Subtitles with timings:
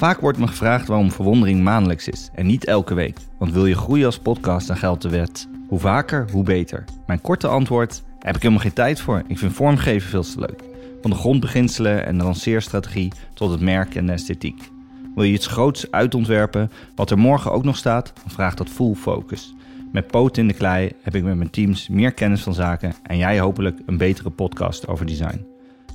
[0.00, 3.18] Vaak wordt me gevraagd waarom verwondering maandelijks is en niet elke week.
[3.38, 5.48] Want wil je groeien als podcast, dan geldt de wet.
[5.68, 6.84] Hoe vaker, hoe beter.
[7.06, 9.22] Mijn korte antwoord, heb ik helemaal geen tijd voor.
[9.26, 10.62] Ik vind vormgeven veel te leuk.
[11.00, 14.70] Van de grondbeginselen en de lanceerstrategie tot het merk en de esthetiek.
[15.14, 18.94] Wil je iets groots uitontwerpen, wat er morgen ook nog staat, dan vraagt dat full
[18.94, 19.54] focus.
[19.92, 23.16] Met poot in de klei heb ik met mijn teams meer kennis van zaken en
[23.16, 25.49] jij hopelijk een betere podcast over design.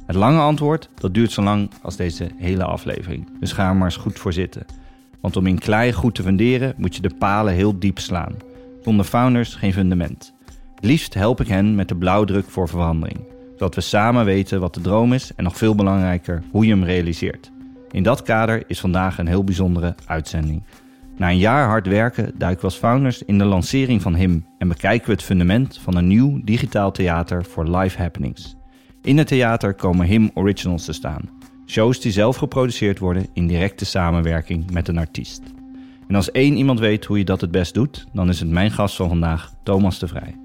[0.05, 3.27] Het lange antwoord, dat duurt zo lang als deze hele aflevering.
[3.39, 4.65] Dus ga er maar eens goed voor zitten.
[5.21, 8.35] Want om in klei goed te funderen, moet je de palen heel diep slaan.
[8.83, 10.33] Zonder founders geen fundament.
[10.79, 13.19] Liefst help ik hen met de blauwdruk voor verandering.
[13.51, 16.83] Zodat we samen weten wat de droom is en nog veel belangrijker hoe je hem
[16.83, 17.51] realiseert.
[17.91, 20.63] In dat kader is vandaag een heel bijzondere uitzending.
[21.17, 24.67] Na een jaar hard werken duiken we als founders in de lancering van HIM en
[24.67, 28.54] bekijken we het fundament van een nieuw digitaal theater voor live happenings.
[29.05, 31.29] In het theater komen HIM Originals te staan.
[31.65, 35.41] Shows die zelf geproduceerd worden in directe samenwerking met een artiest.
[36.07, 38.71] En als één iemand weet hoe je dat het best doet, dan is het mijn
[38.71, 40.35] gast van vandaag, Thomas de Vrij.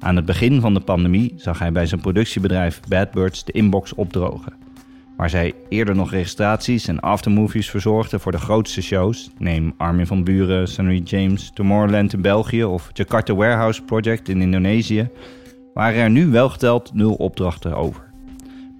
[0.00, 3.94] Aan het begin van de pandemie zag hij bij zijn productiebedrijf Bad Birds de inbox
[3.94, 4.52] opdrogen.
[5.16, 10.24] Waar zij eerder nog registraties en aftermovies verzorgden voor de grootste shows, neem Armin van
[10.24, 15.08] Buren, Sunny James, Tomorrowland in België of Jakarta Warehouse Project in Indonesië,
[15.74, 18.03] waren er nu wel geteld nul opdrachten over.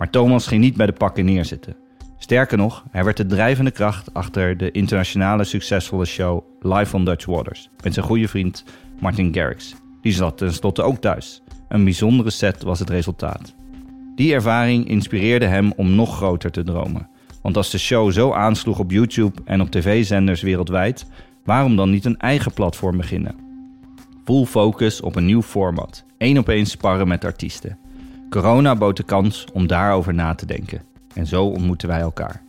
[0.05, 1.77] Maar Thomas ging niet bij de pakken neerzitten.
[2.19, 7.27] Sterker nog, hij werd de drijvende kracht achter de internationale succesvolle show Live on Dutch
[7.27, 8.65] Waters met zijn goede vriend
[9.01, 9.75] Martin Garrix.
[10.03, 11.43] Die zat tenslotte ook thuis.
[11.69, 13.55] Een bijzondere set was het resultaat.
[14.15, 17.09] Die ervaring inspireerde hem om nog groter te dromen.
[17.43, 21.07] Want als de show zo aansloeg op YouTube en op tv-zenders wereldwijd,
[21.45, 23.35] waarom dan niet een eigen platform beginnen?
[24.25, 26.05] Full focus op een nieuw format.
[26.19, 27.79] Eén op één sparren met artiesten.
[28.35, 30.83] Corona bood de kans om daarover na te denken.
[31.13, 32.43] En zo ontmoeten wij elkaar.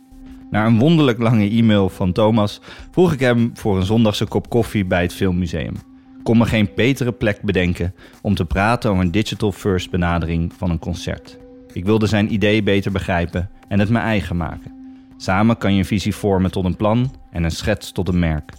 [0.50, 4.84] Na een wonderlijk lange e-mail van Thomas vroeg ik hem voor een zondagse kop koffie
[4.84, 5.74] bij het Filmmuseum.
[6.22, 10.70] Kon me geen betere plek bedenken om te praten over een digital first benadering van
[10.70, 11.38] een concert.
[11.72, 14.72] Ik wilde zijn idee beter begrijpen en het mijn eigen maken.
[15.16, 18.52] Samen kan je een visie vormen tot een plan en een schets tot een merk.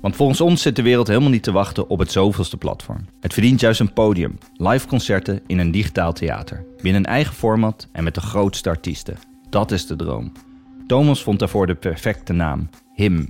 [0.00, 3.06] Want volgens ons zit de wereld helemaal niet te wachten op het zoveelste platform.
[3.20, 6.64] Het verdient juist een podium, live concerten in een digitaal theater.
[6.82, 9.16] Binnen een eigen format en met de grootste artiesten.
[9.48, 10.32] Dat is de droom.
[10.86, 13.28] Thomas vond daarvoor de perfecte naam: Him.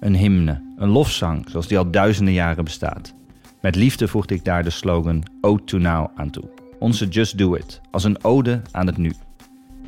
[0.00, 3.14] Een hymne, een lofzang zoals die al duizenden jaren bestaat.
[3.60, 6.48] Met liefde voegde ik daar de slogan Ode to Now aan toe.
[6.78, 9.12] Onze Just Do It, als een ode aan het nu.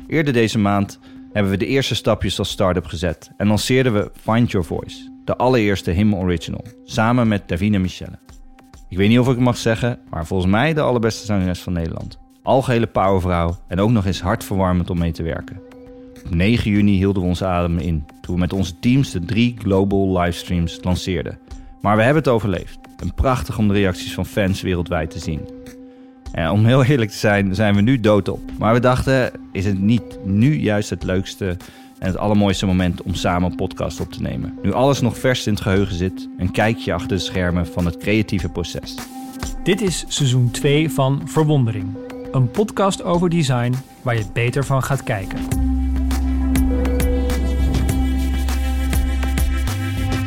[0.07, 0.99] Eerder deze maand
[1.33, 5.35] hebben we de eerste stapjes als start-up gezet en lanceerden we Find Your Voice, de
[5.35, 8.19] allereerste Him Original, samen met Davina Michelle.
[8.87, 11.73] Ik weet niet of ik het mag zeggen, maar volgens mij de allerbeste zangeres van
[11.73, 12.19] Nederland.
[12.43, 15.61] Algehele powervrouw en ook nog eens hartverwarmend om mee te werken.
[16.25, 19.55] Op 9 juni hielden we onze adem in toen we met onze teams de drie
[19.57, 21.39] global livestreams lanceerden.
[21.81, 22.79] Maar we hebben het overleefd.
[22.97, 25.41] En prachtig om de reacties van fans wereldwijd te zien.
[26.31, 28.39] En om heel eerlijk te zijn, zijn we nu doodop.
[28.57, 31.57] Maar we dachten, is het niet nu juist het leukste
[31.99, 34.59] en het allermooiste moment om samen een podcast op te nemen?
[34.61, 37.97] Nu alles nog vers in het geheugen zit, een kijkje achter de schermen van het
[37.97, 38.95] creatieve proces.
[39.63, 41.97] Dit is seizoen 2 van Verwondering.
[42.31, 45.39] Een podcast over design waar je beter van gaat kijken.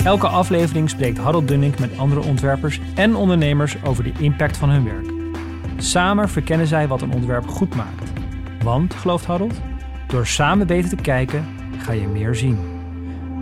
[0.04, 4.84] Elke aflevering spreekt Harold Dunning met andere ontwerpers en ondernemers over de impact van hun
[4.84, 5.12] werk.
[5.76, 8.10] Samen verkennen zij wat een ontwerp goed maakt.
[8.62, 9.60] Want, gelooft Harold,
[10.06, 11.44] door samen beter te kijken
[11.82, 12.58] ga je meer zien.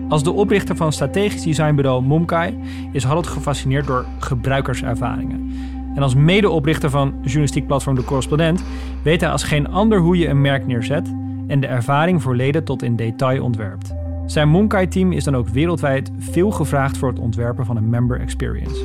[0.09, 2.59] Als de oprichter van strategisch designbureau Momkai
[2.93, 5.53] is Harold gefascineerd door gebruikerservaringen.
[5.95, 8.65] En als medeoprichter van journalistiek platform De Correspondent
[9.03, 11.15] weet hij als geen ander hoe je een merk neerzet
[11.47, 13.95] en de ervaring voor leden tot in detail ontwerpt.
[14.27, 18.85] Zijn Momkai-team is dan ook wereldwijd veel gevraagd voor het ontwerpen van een member experience.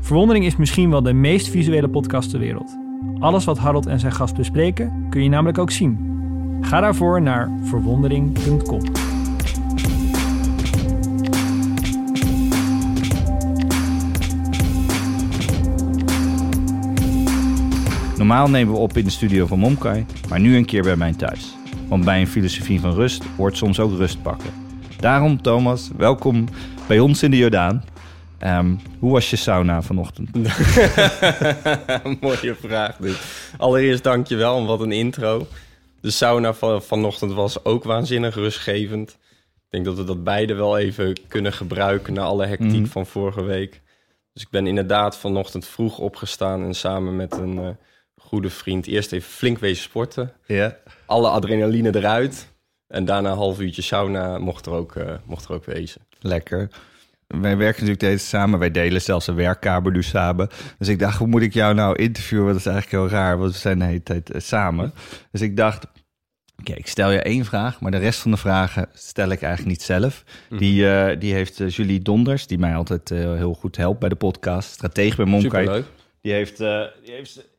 [0.00, 2.78] Verwondering is misschien wel de meest visuele podcast ter wereld.
[3.18, 6.19] Alles wat Harold en zijn gast bespreken kun je namelijk ook zien.
[6.60, 8.82] Ga daarvoor naar verwondering.com.
[18.16, 21.12] Normaal nemen we op in de studio van Momkai, maar nu een keer bij mij
[21.12, 21.56] thuis.
[21.88, 24.50] Want bij een filosofie van rust hoort soms ook rust pakken.
[24.96, 26.44] Daarom, Thomas, welkom
[26.86, 27.84] bij ons in de Jordaan.
[28.38, 30.30] Ehm, hoe was je sauna vanochtend?
[32.20, 33.18] Mooie vraag dit.
[33.58, 35.46] Allereerst dank je wel, wat een intro.
[36.00, 39.10] De sauna van vanochtend was ook waanzinnig rustgevend.
[39.54, 42.86] Ik denk dat we dat beide wel even kunnen gebruiken na alle hectiek Mhm.
[42.86, 43.80] van vorige week.
[44.32, 47.68] Dus ik ben inderdaad vanochtend vroeg opgestaan en samen met een eh,
[48.16, 50.32] goede vriend eerst even flink wezen sporten.
[50.46, 50.76] Ja.
[51.06, 52.48] Alle adrenaline eruit.
[52.86, 56.00] En daarna een half uurtje sauna mocht er ook, eh, mocht er ook wezen.
[56.20, 56.68] Lekker.
[57.38, 58.58] Wij werken natuurlijk deze samen.
[58.58, 60.48] Wij delen zelfs een werkkamer nu samen.
[60.78, 62.44] Dus ik dacht, hoe moet ik jou nou interviewen?
[62.44, 64.92] Want dat is eigenlijk heel raar, want we zijn de hele tijd eh, samen.
[65.32, 65.86] Dus ik dacht,
[66.58, 69.76] oké, ik stel je één vraag, maar de rest van de vragen stel ik eigenlijk
[69.76, 70.24] niet zelf.
[70.48, 74.16] Die, eh, die heeft eh, Julie Donders, die mij altijd heel goed helpt bij de
[74.16, 74.70] podcast.
[74.70, 75.64] Stratege bij Monkai.
[75.64, 75.86] Superleuk.
[76.20, 77.49] Die heeft, die heeft,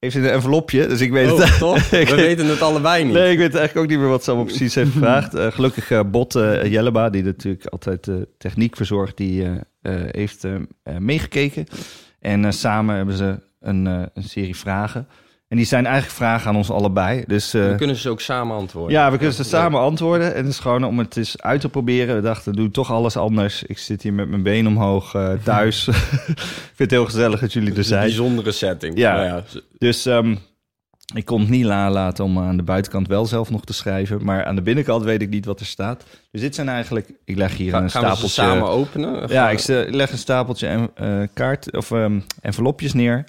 [0.00, 1.58] heeft een envelopje, dus ik weet Oh, het.
[1.68, 1.90] toch?
[1.90, 3.12] We weten het allebei niet.
[3.12, 5.34] Nee, ik weet eigenlijk ook niet meer wat ze allemaal precies heeft gevraagd.
[5.34, 9.46] Eh, gelukkig eh, Bot eh, Jelleba, die natuurlijk altijd de techniek verzorgt, die
[10.10, 10.46] heeft
[10.98, 11.66] meegekeken.
[12.20, 15.08] En samen hebben ze een, een serie vragen.
[15.50, 17.24] En die zijn eigenlijk vragen aan ons allebei.
[17.26, 18.92] Dus eh, We kunnen ze ook samen antwoorden.
[18.92, 20.34] ja, we kunnen ze samen antwoorden.
[20.34, 22.14] En het is gewoon om het eens uit te proberen.
[22.14, 23.62] We dachten, doe toch alles anders.
[23.62, 25.88] Ik zit hier met mijn been omhoog eh, thuis.
[25.88, 25.94] ik
[26.38, 28.02] vind het heel gezellig dat jullie er is een zijn.
[28.06, 28.98] bijzondere setting.
[28.98, 29.14] Ja.
[29.14, 29.42] Nou ja,
[29.78, 30.36] Dus ehm,
[31.14, 34.24] ik kon het niet nalaten om aan de buitenkant wel zelf nog te schrijven.
[34.24, 36.04] Maar aan de binnenkant weet ik niet wat er staat.
[36.30, 37.10] Dus dit zijn eigenlijk...
[37.24, 38.28] Ik leg hier Ga- een gaan stapeltje...
[38.42, 39.12] samen openen?
[39.28, 43.24] Ja, Gaan- ik ste- leg een stapeltje en, eh, kaart, of, ehm, envelopjes neer.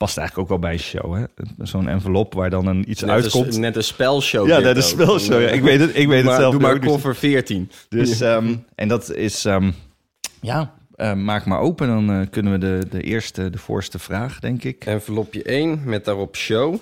[0.00, 1.24] Past eigenlijk ook wel bij een show, hè?
[1.58, 3.54] Zo'n envelop waar dan een iets net uitkomt.
[3.54, 4.48] Een, net een spelshow.
[4.48, 5.38] ja, dat is zo.
[5.40, 5.48] Ja.
[5.48, 7.70] Ik weet het, ik weet Doe het maar, zelf Doe maar koffer 14.
[7.88, 9.70] Dus, ehm, en dat is, ehm,
[10.40, 11.86] ja, eh, maak maar open.
[11.86, 14.84] Dan eh, kunnen we de, de eerste, de voorste vraag, denk ik.
[14.84, 16.76] Envelopje 1 met daarop show.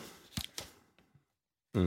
[1.73, 1.87] Mhm.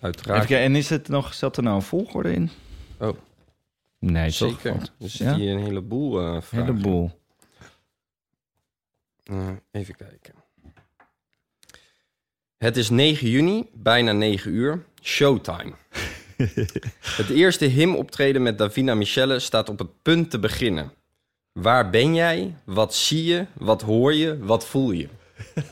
[0.00, 0.50] Uiteraard.
[0.50, 2.50] en is het nog, zat er nou een volgorde in?
[2.98, 3.16] Oh.
[3.98, 4.30] Nee?
[4.30, 4.72] Zeker.
[5.00, 5.34] Er zit Ja?
[5.34, 6.66] hier een heleboel Een vragen.
[6.66, 7.19] heleboel.
[9.30, 10.34] Eh, even kijken.
[12.58, 14.82] Het is 9 juni, bijna 9 uur.
[15.02, 15.72] Showtime.
[17.16, 20.92] het eerste hymnoptreden met Davina Michelle staat op het punt te beginnen.
[21.52, 22.54] Waar ben jij?
[22.64, 23.46] Wat zie je?
[23.52, 24.38] Wat hoor je?
[24.38, 25.08] Wat voel je?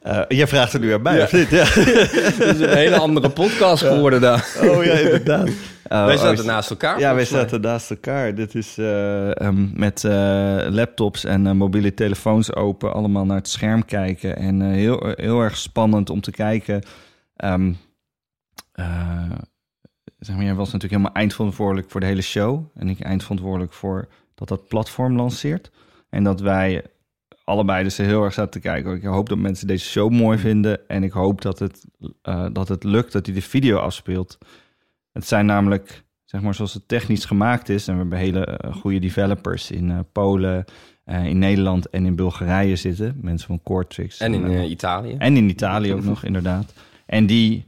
[0.00, 1.22] Eh, jij vraagt er nu aan mij, Ja.
[1.24, 1.50] of niet?
[1.50, 1.64] Ja.
[1.64, 4.48] Het is een hele andere podcast geworden daar.
[4.62, 5.48] Oh ja, inderdaad.
[5.92, 6.98] Oh, Wij oh, zaten naast elkaar.
[6.98, 8.34] Ja, wij zaten naast elkaar.
[8.34, 13.48] Dit is eh, ehm, met eh, laptops en eh, mobiele telefoons open, allemaal naar het
[13.48, 14.36] scherm kijken.
[14.36, 16.82] En heel, heel erg spannend om te kijken.
[17.36, 17.54] Eh,
[20.18, 22.64] zeg maar, jij was natuurlijk helemaal eindverantwoordelijk voor de hele show.
[22.74, 25.70] En ik eindverantwoordelijk voor dat dat platform lanceert.
[26.10, 26.84] En dat wij
[27.44, 28.94] allebei dus heel erg zaten te kijken.
[28.94, 30.88] Ik hoop dat mensen deze show mooi vinden.
[30.88, 31.84] En ik hoop dat het,
[32.52, 34.38] dat het lukt, dat hij de video afspeelt.
[35.12, 37.88] Het zijn namelijk, zeg maar, zoals het technisch gemaakt is.
[37.88, 40.64] En we hebben hele eh, goede developers in eh, Polen,
[41.04, 43.18] eh, in Nederland en in Bulgarije zitten.
[43.20, 44.18] Mensen van Cortex.
[44.18, 45.14] En in Italië.
[45.18, 46.72] en in Italië ook nog, inderdaad.
[47.06, 47.66] En die,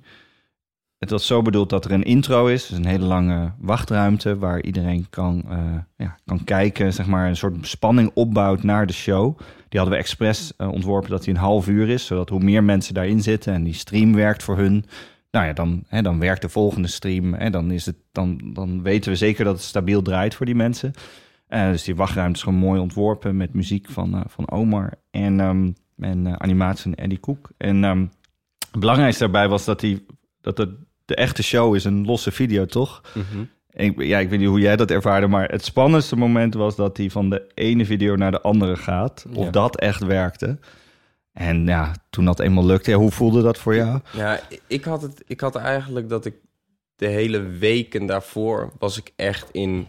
[0.98, 4.62] het was zo bedoeld dat er een intro is, dus een hele lange wachtruimte waar
[4.62, 5.44] iedereen kan,
[5.96, 9.38] ja, kan kijken, zeg maar, een soort spanning opbouwt naar de show.
[9.68, 12.94] Die hadden we expres ontworpen dat die een half uur is, zodat hoe meer mensen
[12.94, 14.84] daarin zitten en die stream werkt voor hun,
[15.32, 18.82] nou ja, dan, hè, dan werkt de volgende stream en dan, is het, dan, dan
[18.82, 20.92] weten we zeker dat het stabiel draait voor die mensen.
[21.46, 25.40] Eh, dus die wachtruimte is gewoon mooi ontworpen met muziek van, eh, van Omar en,
[25.40, 27.50] ehm, en eh, animatie van Eddie Koek.
[27.56, 28.06] En ehm,
[28.70, 30.06] het belangrijkste daarbij was dat, die,
[30.40, 30.70] dat het,
[31.04, 33.00] de echte show is een losse video, toch?
[33.14, 33.44] Mhm.
[33.70, 36.96] Ik, ja, ik weet niet hoe jij dat ervaarde, maar het spannendste moment was dat
[36.96, 39.26] hij van de ene video naar de andere gaat.
[39.34, 39.50] Of Ja.
[39.50, 40.58] dat echt werkte.
[41.32, 44.00] En ja, toen dat eenmaal lukte, ja, hoe voelde dat voor jou?
[44.12, 46.34] Ja, ik had, het, ik had eigenlijk dat ik
[46.96, 49.86] de hele weken daarvoor was ik echt in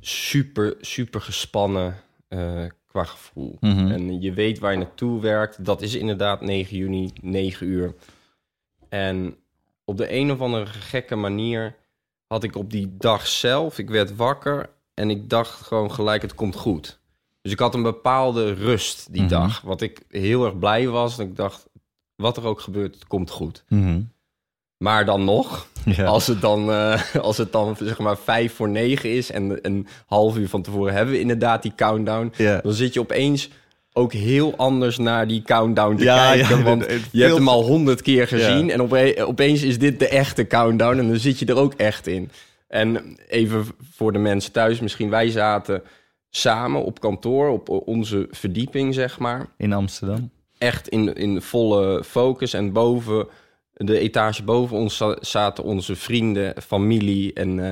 [0.00, 1.96] super, super gespannen
[2.28, 3.56] eh, qua gevoel.
[3.60, 3.90] Mhm.
[3.90, 5.64] En je weet waar je naartoe werkt.
[5.64, 7.94] Dat is inderdaad 9 juni, 9 uur.
[8.88, 9.36] En
[9.84, 11.76] op de een of andere gekke manier
[12.26, 16.34] had ik op die dag zelf, ik werd wakker en ik dacht gewoon gelijk, het
[16.34, 17.00] komt goed.
[17.42, 19.30] Dus ik had een bepaalde rust die Mhm.
[19.30, 19.60] dag.
[19.60, 21.18] Wat ik heel erg blij was.
[21.18, 21.66] En ik dacht,
[22.16, 23.64] wat er ook gebeurt, het komt goed.
[23.68, 24.00] Mhm.
[24.76, 26.04] Maar dan nog, Ja.
[26.04, 29.86] als het dan, eh, als het dan zeg maar vijf voor negen is en een
[30.06, 32.60] half uur van tevoren hebben we inderdaad die countdown, Ja.
[32.62, 33.48] dan zit je opeens
[33.92, 36.58] ook heel anders naar die countdown te Ja, kijken.
[36.58, 38.72] ja, want je hebt hem al honderd keer gezien Ja.
[38.72, 42.06] en ope- opeens is dit de echte countdown en dan zit je er ook echt
[42.06, 42.30] in.
[42.68, 45.82] En even voor de mensen thuis, misschien wij zaten
[46.36, 50.30] samen op kantoor, op onze verdieping zeg maar In Amsterdam.
[50.58, 52.52] echt in, in volle focus.
[52.54, 53.26] En boven,
[53.74, 57.70] de etage boven ons za- zaten onze vrienden, familie en, eh,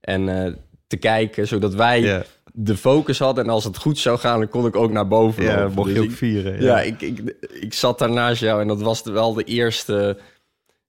[0.00, 0.52] en eh,
[0.86, 3.44] te kijken, zodat wij Ja, de focus hadden.
[3.44, 5.94] En als het goed zou gaan, dan kon ik ook naar boven ja mocht je
[5.94, 6.62] Dus ook ik- vieren.
[6.62, 10.18] ja, ik, ik, ik zat daar naast jou en dat was wel de eerste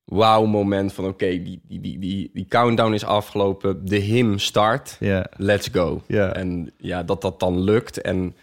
[0.05, 1.05] wauw-moment van...
[1.05, 4.97] oké, die, die, die, die, die countdown is afgelopen, de hymn start,
[5.37, 6.01] let's go.
[6.07, 8.35] En ja, dat dat dan lukt en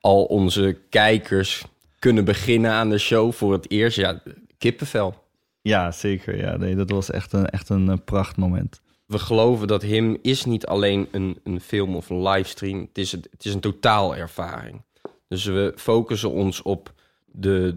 [0.00, 1.64] al onze kijkers
[1.98, 3.96] kunnen beginnen aan de show voor het eerst.
[3.96, 4.22] Ja,
[4.58, 5.14] kippenvel.
[5.62, 6.36] Ja, zeker.
[6.36, 8.80] Ja, nee, dat was echt een, echt een eh, prachtmoment.
[9.06, 12.80] We geloven dat Him is niet alleen een, een film of een livestream.
[12.80, 14.82] Het is, het, het is een totaalervaring.
[15.28, 16.92] Dus we focussen ons op
[17.24, 17.74] de,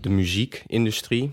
[0.00, 1.32] de muziekindustrie.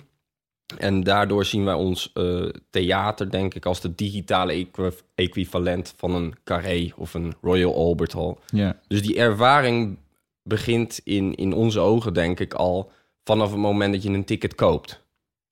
[0.78, 6.16] En daardoor zien wij ons eh, theater, denk ik, als de digitale equi- equivalent van
[6.16, 8.36] een Carré of een Royal Albert Hall.
[8.48, 9.98] Ja, Dus die ervaring
[10.44, 12.92] begint in, in onze ogen, denk ik, al
[13.24, 15.06] vanaf het moment dat je een ticket koopt.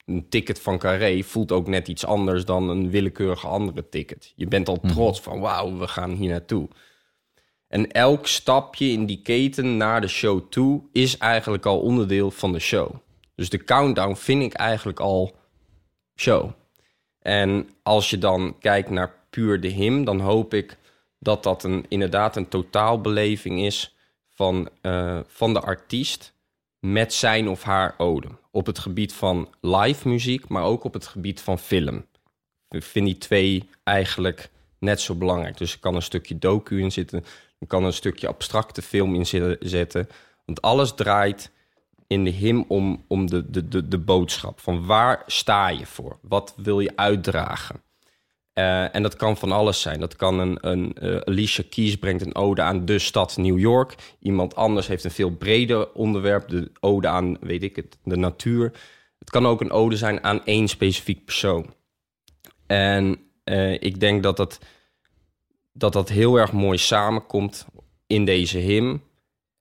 [0.05, 4.33] Een ticket van Carré voelt ook net iets anders dan een willekeurige andere ticket.
[4.35, 6.67] Je bent al trots van, wauw, we gaan hier naartoe.
[7.67, 12.51] En elk stapje in die keten naar de show toe is eigenlijk al onderdeel van
[12.51, 12.95] de show.
[13.35, 15.35] Dus de countdown vind ik eigenlijk al
[16.15, 16.51] show.
[17.19, 20.77] En als je dan kijkt naar puur de him, dan hoop ik
[21.19, 23.95] dat dat een, inderdaad een totaalbeleving is
[24.29, 26.33] van, eh, van de artiest
[26.79, 28.27] met zijn of haar ode.
[28.51, 32.05] Op het gebied van live muziek, maar ook op het gebied van film.
[32.69, 34.49] Ik vind die twee eigenlijk
[34.79, 35.57] net zo belangrijk.
[35.57, 37.25] Dus er kan een stukje docu in zitten,
[37.59, 39.25] er kan een stukje abstracte film in
[39.59, 40.09] zitten.
[40.45, 41.51] Want alles draait
[42.07, 44.59] in de him om, om de, de, de, de boodschap.
[44.59, 46.19] Van waar sta je voor?
[46.21, 47.83] Wat wil je uitdragen?
[48.53, 49.99] Eh, en dat kan van alles zijn.
[49.99, 53.95] Dat kan een, een eh, Alicia Keys brengt een ode aan de stad New York.
[54.19, 58.71] Iemand anders heeft een veel breder onderwerp, de ode aan, weet ik het, de natuur.
[59.19, 61.73] Het kan ook een ode zijn aan één specifiek persoon.
[62.67, 64.59] En eh, ik denk dat dat,
[65.73, 67.65] dat dat heel erg mooi samenkomt
[68.07, 69.01] in deze hymn.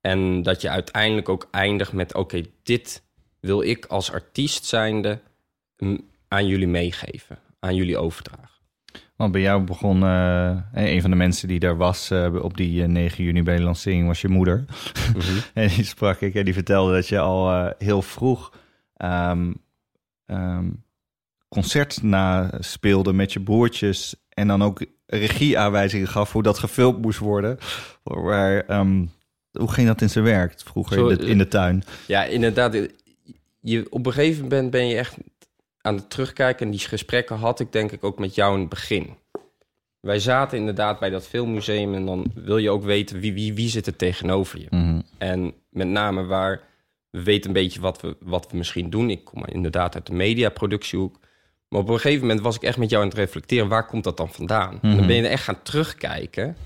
[0.05, 3.03] En dat je uiteindelijk ook eindigt met: oké, dit
[3.41, 5.21] wil ik als artiest zijnde
[6.29, 8.61] aan jullie meegeven, aan jullie overdragen.
[9.17, 10.03] want bij jou begon...
[10.03, 13.57] eh, een van de mensen die daar was eh, op die eh, 9 juni bij
[13.57, 14.65] de lancering was je moeder.
[15.55, 18.53] en die sprak ik en die vertelde dat je al eh, heel vroeg...
[18.97, 19.53] ehm,
[20.27, 20.71] ehm,
[21.49, 24.17] concert na speelde met je broertjes...
[24.29, 27.59] en dan ook regieaanwijzingen gaf hoe dat gefilmd moest worden.
[28.03, 29.05] Waar, ehm,
[29.59, 31.85] hoe ging dat in zijn werk vroeger Zo, in, de, in de tuin?
[32.07, 32.77] Ja, inderdaad.
[33.61, 35.17] Je, op een gegeven moment ben je echt
[35.81, 36.67] aan het terugkijken.
[36.67, 39.17] En die gesprekken had ik denk ik ook met jou in het begin.
[40.01, 43.69] Wij zaten inderdaad bij dat filmmuseum en dan wil je ook weten wie, wie, wie
[43.69, 44.67] zit er tegenover je.
[44.71, 45.01] Mhm.
[45.19, 46.61] En met name waar
[47.11, 49.11] we weten een beetje wat we, wat we misschien doen.
[49.11, 51.19] Ik kom inderdaad uit de mediaproductiehoek.
[51.69, 53.69] Maar op een gegeven moment was ik echt met jou aan het reflecteren.
[53.69, 54.79] Waar komt dat dan vandaan?
[54.83, 56.57] En dan ben je echt gaan terugkijken.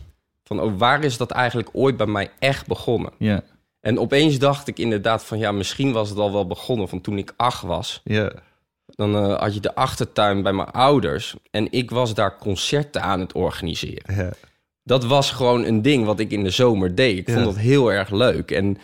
[0.48, 3.12] Van oh, waar is dat eigenlijk ooit bij mij echt begonnen?
[3.18, 3.42] Ja,
[3.80, 7.18] En opeens dacht ik inderdaad van ja, misschien was het al wel begonnen van toen
[7.18, 8.00] ik acht was.
[8.04, 8.32] ja,
[8.86, 13.20] Dan eh, had je de achtertuin bij mijn ouders en ik was daar concerten aan
[13.20, 14.14] het organiseren.
[14.16, 14.30] ja.
[14.82, 17.18] Dat was gewoon een ding wat ik in de zomer deed.
[17.18, 18.78] Ik vond dat heel erg leuk en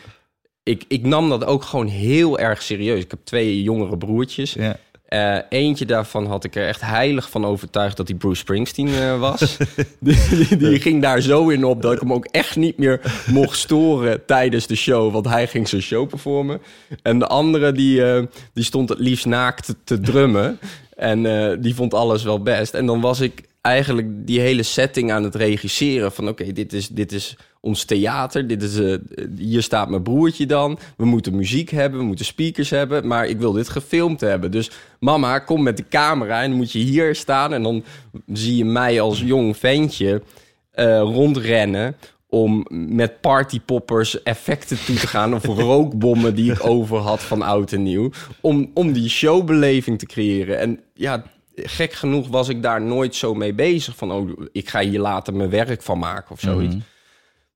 [0.62, 3.02] ik, ik nam dat ook gewoon heel erg serieus.
[3.02, 4.52] Ik heb twee jongere broertjes.
[4.52, 4.76] ja.
[5.14, 9.20] Eh, eentje daarvan had ik er echt heilig van overtuigd dat hij Bruce Springsteen eh,
[9.20, 9.56] was.
[10.00, 13.00] die, die, die ging daar zo in op dat ik hem ook echt niet meer
[13.26, 15.12] mocht storen tijdens de show.
[15.12, 16.60] Want hij ging zijn show performen.
[17.02, 20.58] En de andere die, eh, die stond het liefst naakt te, te drummen.
[20.96, 21.22] En
[21.60, 22.74] die vond alles wel best.
[22.74, 26.12] En dan was ik eigenlijk die hele setting aan het regisseren.
[26.12, 28.46] Van oké, dit, is, dit is ons theater.
[28.46, 28.96] Dit is, eh,
[29.36, 30.78] hier staat mijn broertje dan.
[30.96, 33.06] We moeten muziek hebben, we moeten speakers hebben.
[33.06, 34.50] Maar ik wil dit gefilmd hebben.
[34.50, 37.52] Dus mama, kom met de camera en dan moet je hier staan.
[37.52, 37.84] En dan
[38.32, 40.22] zie je mij als jong ventje
[40.70, 41.96] eh, rondrennen
[42.28, 45.34] om met partypoppers effecten toe te gaan...
[45.34, 48.10] of rookbommen die ik over had van oud en nieuw...
[48.40, 50.58] om, om die showbeleving te creëren.
[50.58, 53.96] En ja, gek genoeg was ik daar nooit zo mee bezig...
[53.96, 56.76] van oh, ik ga hier later mijn werk van maken of zoiets.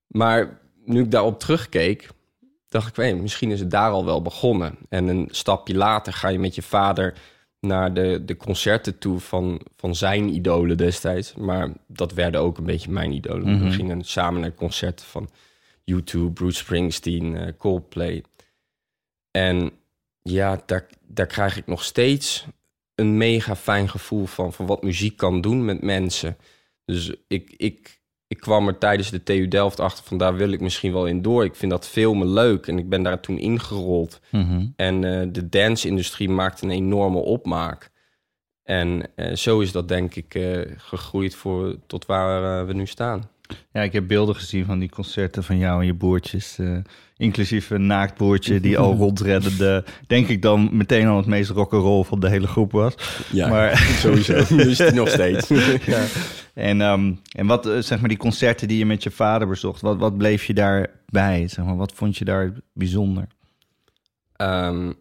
[0.08, 2.08] Maar nu ik daarop terugkeek,
[2.68, 4.74] dacht ik, weet, misschien is het daar al wel begonnen.
[4.88, 7.14] En een stapje later ga je met je vader
[7.60, 11.34] naar de, de concerten toe van, van zijn idolen destijds.
[11.34, 13.64] Maar dat werden ook een beetje mijn idolen.
[13.64, 15.28] We gingen samen naar concerten van
[15.90, 18.24] U2, Bruce Springsteen, eh, Coldplay.
[19.30, 19.70] En
[20.22, 22.46] ja, daar, daar krijg ik nog steeds
[22.94, 26.36] een mega fijn gevoel van, van wat muziek kan doen met mensen.
[26.84, 27.97] Dus ik, ik,
[28.28, 31.22] ik kwam er tijdens de TU Delft achter van daar wil ik misschien wel in
[31.22, 31.44] door.
[31.44, 34.20] Ik vind dat filmen leuk en ik ben daar toen ingerold.
[34.30, 34.66] Mhm.
[34.76, 37.90] En eh, de dance-industrie maakt een enorme opmaak.
[38.62, 43.30] En eh, zo is dat denk ik eh, gegroeid voor, tot waar we nu staan.
[43.72, 46.58] Ja, ik heb beelden gezien van die concerten van jou en je broertjes.
[47.18, 49.84] Inclusief een naakt broertje die al rondrennende...
[50.06, 52.94] denk ik dan meteen al het meest rock'n'roll van de hele groep was.
[53.32, 54.44] Ja, Maar- sowieso.
[54.54, 55.48] Nu is het nog steeds.
[55.84, 56.04] Ja.
[56.54, 59.80] En, ehm, en wat, eh, zeg maar, die concerten die je met je vader bezocht...
[59.80, 61.48] wat, wat bleef je daarbij?
[61.48, 63.26] Zeg maar, wat vond je daar bijzonder?
[64.36, 64.92] Ehm,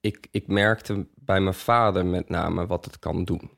[0.00, 3.50] ik, ik merkte bij mijn vader met name wat het kan doen.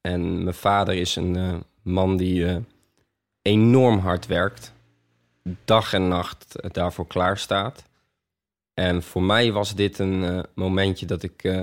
[0.00, 2.56] En mijn vader is een eh, man die eh,
[3.42, 4.72] enorm hard werkt.
[5.64, 7.84] Dag en nacht daarvoor klaar staat.
[8.74, 11.62] En voor mij was dit een eh, momentje dat ik eh,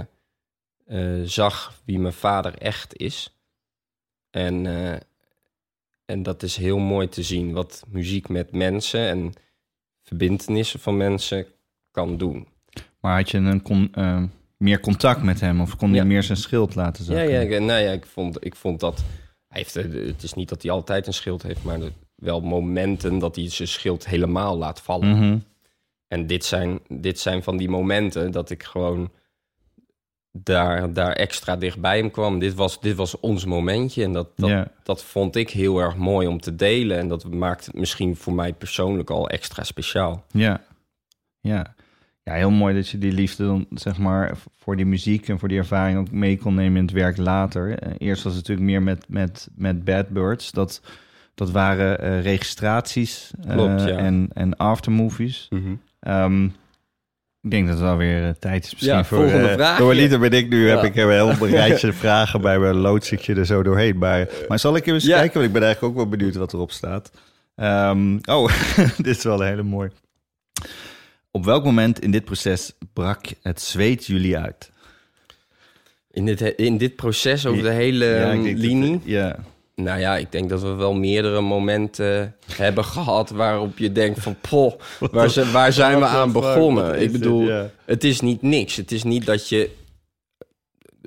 [0.86, 3.38] eh, zag wie mijn vader echt is.
[4.30, 4.66] En,
[6.06, 9.34] en dat is heel mooi te zien wat muziek met mensen en
[10.04, 11.46] verbindenissen van mensen
[11.92, 12.48] kan doen.
[13.00, 16.04] Maar had je een con- meer contact met hem of kon hij Ja.
[16.06, 17.32] meer zijn schild laten Ja, zakken?
[17.34, 18.98] ja, ik- nou ja, ik vond, ik vond dat.
[19.48, 19.74] Hij heeft,
[20.14, 21.80] het is niet dat hij altijd een schild heeft, maar
[22.20, 25.10] wel momenten dat hij zijn schild helemaal laat vallen.
[25.10, 25.38] Mhm.
[26.08, 29.12] En dit zijn, dit zijn van die momenten dat ik gewoon
[30.32, 32.40] daar, daar extra dichtbij hem kwam.
[32.40, 36.28] Dit was, dit was ons momentje en dat, dat, dat vond ik heel erg mooi
[36.28, 36.98] om te delen.
[36.98, 40.26] En dat maakt het misschien voor mij persoonlijk al extra speciaal.
[40.32, 40.62] Ja.
[41.40, 41.76] ja.
[42.24, 45.48] Ja, heel mooi dat je die liefde dan, zeg maar, voor die muziek en voor
[45.48, 47.80] die ervaring ook mee kon nemen in het werk later.
[47.80, 50.52] Eh, Eerst was het natuurlijk meer met, met, met Bad Birds.
[50.52, 50.82] Dat,
[51.40, 53.88] dat waren eh, registraties eh, Klopt, ja.
[53.98, 55.48] en, en aftermovies.
[56.00, 56.44] Ehm,
[57.42, 59.18] ik denk dat het wel weer eh, tijd is misschien Ja, voor...
[59.18, 59.78] volgende vraag.
[59.78, 60.76] Door Lieder ben ik nu, Ja.
[60.76, 63.98] heb ik een heel rijtje vragen bij mijn loods ik je er zo doorheen.
[63.98, 65.18] Maar, maar zal ik even Ja.
[65.18, 67.12] kijken, want ik ben eigenlijk ook wel benieuwd wat erop staat.
[67.56, 68.52] Ehm, oh,
[68.98, 69.90] dit is wel een hele mooi.
[71.32, 74.72] Op welk moment in dit proces brak het zweet jullie uit?
[76.12, 79.02] In dit, in dit proces over de hele ehm, linie.
[79.04, 79.36] ja,
[79.80, 84.36] Nou ja, ik denk dat we wel meerdere momenten hebben gehad waarop je denkt van,
[84.50, 84.74] poh,
[85.52, 87.02] waar, zijn we aan begonnen?
[87.02, 88.76] Ik bedoel, het is niet niks.
[88.76, 89.78] Het is niet dat je...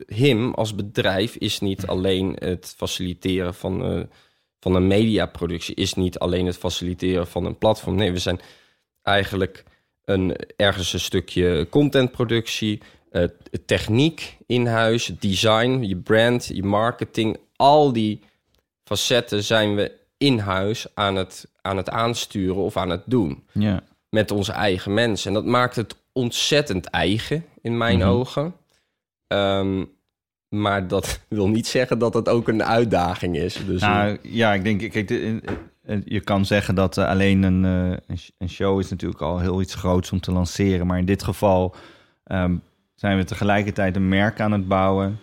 [0.07, 4.03] Him als bedrijf is niet alleen het faciliteren van, eh,
[4.61, 7.95] van een mediaproductie, is niet alleen het faciliteren van een platform.
[7.95, 8.41] Nee, we zijn
[9.03, 9.65] eigenlijk
[10.05, 13.25] een, ergens een stukje contentproductie, eh,
[13.67, 18.21] techniek in huis, design, je brand, je marketing, al die
[18.97, 23.81] facetten zijn we in huis aan het, aan het aansturen of aan het doen ja.
[24.09, 25.29] met onze eigen mensen.
[25.29, 28.09] En dat maakt het ontzettend eigen in mijn Mhm.
[28.09, 28.55] ogen.
[29.27, 29.85] Ehm,
[30.49, 33.61] maar dat wil niet zeggen dat het ook een uitdaging is.
[33.67, 37.65] Dus Nou, ja, ik denk, kijk, eh, je kan zeggen dat eh, alleen een,
[38.09, 40.87] eh, een show is natuurlijk al heel iets groots om te lanceren.
[40.87, 41.75] Maar in dit geval
[42.25, 42.57] ehm,
[42.95, 45.19] zijn we tegelijkertijd een merk aan het bouwen,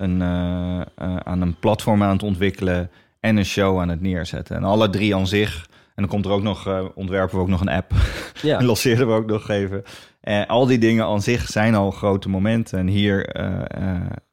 [0.00, 4.56] een, eh, eh, aan een platform aan het ontwikkelen en een show aan het neerzetten.
[4.56, 5.68] En alle drie aan zich.
[5.70, 7.92] En dan komt er ook nog, eh, ontwerpen we ook nog een app.
[8.42, 8.58] ja.
[8.58, 9.82] En lanceerden we ook nog even.
[10.20, 12.78] En al die dingen aan zich zijn al grote momenten.
[12.78, 13.36] En hier,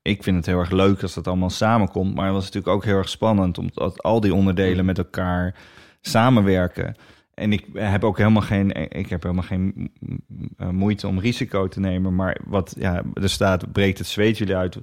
[0.02, 2.16] ik vind het heel erg leuk als dat allemaal samenkomt.
[2.16, 5.56] Maar het was natuurlijk ook heel erg spannend omdat al die onderdelen met elkaar
[6.02, 6.96] samenwerken.
[7.34, 9.92] En ik heb ook helemaal geen, ik heb helemaal geen
[10.72, 12.16] moeite om risico te nemen.
[12.16, 14.78] Maar wat ja, er staat, breekt het zweet jullie uit.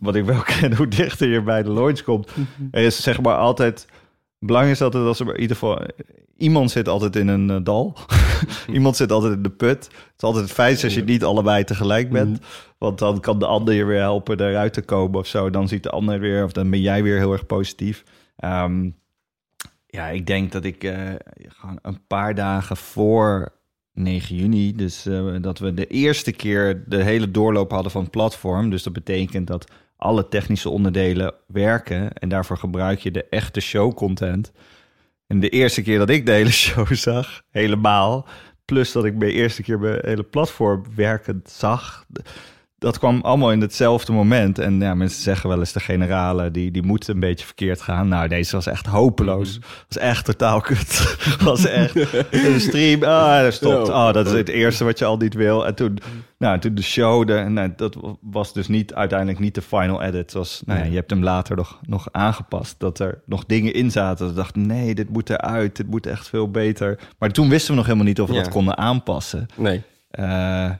[0.00, 2.30] Wat ik wel ken, hoe dichter je bij de launch komt.
[2.70, 3.86] Er is zeg maar altijd.
[4.38, 5.86] Belang is altijd als er in ieder geval
[6.36, 7.96] iemand zit altijd in een eh, dal.
[8.72, 9.84] iemand zit altijd in de put.
[9.84, 12.40] Het is altijd fijnst als je niet allebei tegelijk bent.
[12.78, 15.50] Want dan kan de ander je weer helpen eruit te komen of zo.
[15.50, 18.04] Dan ziet de ander weer, of dan ben jij weer heel erg positief.
[18.36, 18.90] Ehm,
[19.86, 21.14] ja, ik denk dat ik eh,
[21.46, 23.52] gewoon een paar dagen voor
[23.96, 28.10] 9 juni, dus eh, dat we de eerste keer de hele doorloop hadden van het
[28.10, 28.70] platform.
[28.70, 34.52] Dus dat betekent dat alle technische onderdelen werken en daarvoor gebruik je de echte showcontent.
[35.26, 38.26] En de eerste keer dat ik de hele show zag, helemaal,
[38.64, 42.06] plus dat ik mijn eerste keer mijn hele platform werkend zag,
[42.78, 44.58] dat kwam allemaal in hetzelfde moment.
[44.58, 48.08] En ja, mensen zeggen wel eens de generale, die, die moet een beetje verkeerd gaan.
[48.08, 49.58] Nou, deze was echt hopeloos.
[49.88, 51.16] was echt totaal kut.
[51.44, 51.94] was echt
[52.32, 53.02] een stream.
[53.02, 53.88] Ah, daar stopt.
[53.88, 55.66] Oh, dat is het eerste wat je al niet wil.
[55.66, 55.98] En toen,
[56.38, 60.14] nou, toen de show, de, nou, dat was dus niet uiteindelijk niet de final edit.
[60.20, 62.74] Het was, nou ja, je hebt hem later nog, nog aangepast.
[62.78, 64.26] Dat er nog dingen in zaten.
[64.26, 65.76] Dat dacht, nee, dit moet eruit.
[65.76, 66.98] Dit moet echt veel beter.
[67.18, 68.42] Maar toen wisten we nog helemaal niet of we Ja.
[68.42, 69.46] dat konden aanpassen.
[69.54, 69.82] Nee.
[70.16, 70.24] Eh,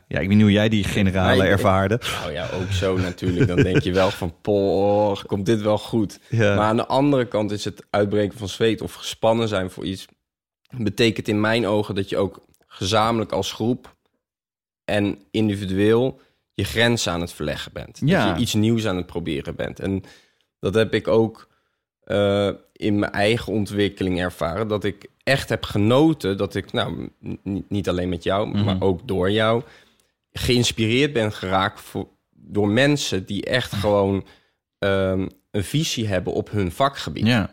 [0.08, 2.00] ja, ik weet niet hoe jij die generale Nee, ervaarde.
[2.20, 3.46] Nou ja, ook zo natuurlijk.
[3.46, 6.18] Dan denk je wel van, poh, komt dit wel goed?
[6.28, 6.54] Ja.
[6.54, 10.06] Maar aan de andere kant is het uitbreken van zweet of gespannen zijn voor iets...
[10.76, 13.96] betekent in mijn ogen dat je ook gezamenlijk als groep
[14.84, 16.20] en individueel
[16.54, 18.00] je grenzen aan het verleggen bent.
[18.04, 18.26] Ja.
[18.26, 19.80] Dat je iets nieuws aan het proberen bent.
[19.80, 20.02] En
[20.60, 21.48] dat heb ik ook
[22.00, 24.68] eh, in mijn eigen ontwikkeling ervaren.
[24.68, 27.08] Dat ik echt heb genoten dat ik, nou,
[27.68, 28.64] niet alleen met jou, Mhm.
[28.64, 29.62] maar ook door jou,
[30.32, 34.24] geïnspireerd ben geraakt voor, door mensen die echt gewoon
[34.78, 37.26] ehm, een visie hebben op hun vakgebied.
[37.26, 37.50] Ja.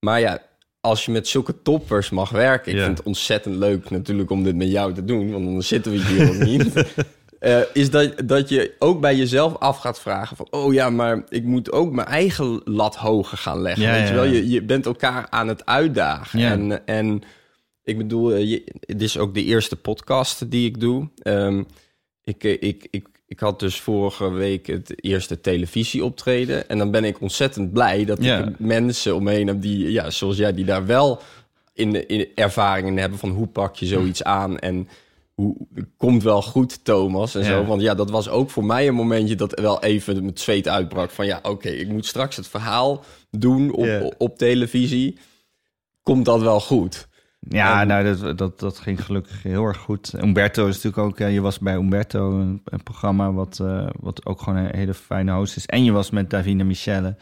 [0.00, 0.42] Maar ja,
[0.80, 2.84] als je met zulke toppers mag werken, ik Ja.
[2.84, 5.98] vind het ontzettend leuk natuurlijk om dit met jou te doen, want dan zitten we
[6.06, 6.72] hier ook niet.
[7.42, 10.46] eh, is dat, dat je ook bij jezelf af gaat vragen van...
[10.50, 13.82] oh ja, maar ik moet ook mijn eigen lat hoger gaan leggen.
[13.82, 14.24] Ja, weet je wel?
[14.24, 16.40] Je, je bent elkaar aan het uitdagen.
[16.40, 17.22] En, en
[17.84, 21.08] ik bedoel, eh, je, dit is ook de eerste podcast die ik doe.
[21.22, 21.62] Ehm,
[22.24, 26.68] ik, eh, ik, ik, ik had dus vorige week het eerste televisieoptreden.
[26.68, 28.38] En dan ben ik ontzettend blij dat Ja.
[28.38, 31.20] ik mensen om me heen heb die, ja, zoals jij, die daar wel
[31.74, 34.88] in, in ervaringen hebben van hoe pak je zoiets aan en
[35.34, 35.56] hoe
[35.96, 37.46] komt wel goed, Thomas en Ja.
[37.46, 37.64] zo.
[37.64, 41.10] Want ja, dat was ook voor mij een momentje dat wel even het zweet uitbrak
[41.10, 44.10] van ja, oké, ik moet straks het verhaal doen op, Ja.
[44.18, 45.18] op televisie.
[46.02, 47.08] Komt dat wel goed?
[47.48, 50.12] Ja, En- nou, dat, dat, dat ging gelukkig heel erg goed.
[50.22, 51.18] Umberto is natuurlijk ook...
[51.20, 54.94] eh, je was bij Umberto, een, een programma wat, eh, wat ook gewoon een hele
[54.94, 55.66] fijne host is.
[55.66, 57.16] En je was met Davina Michelle,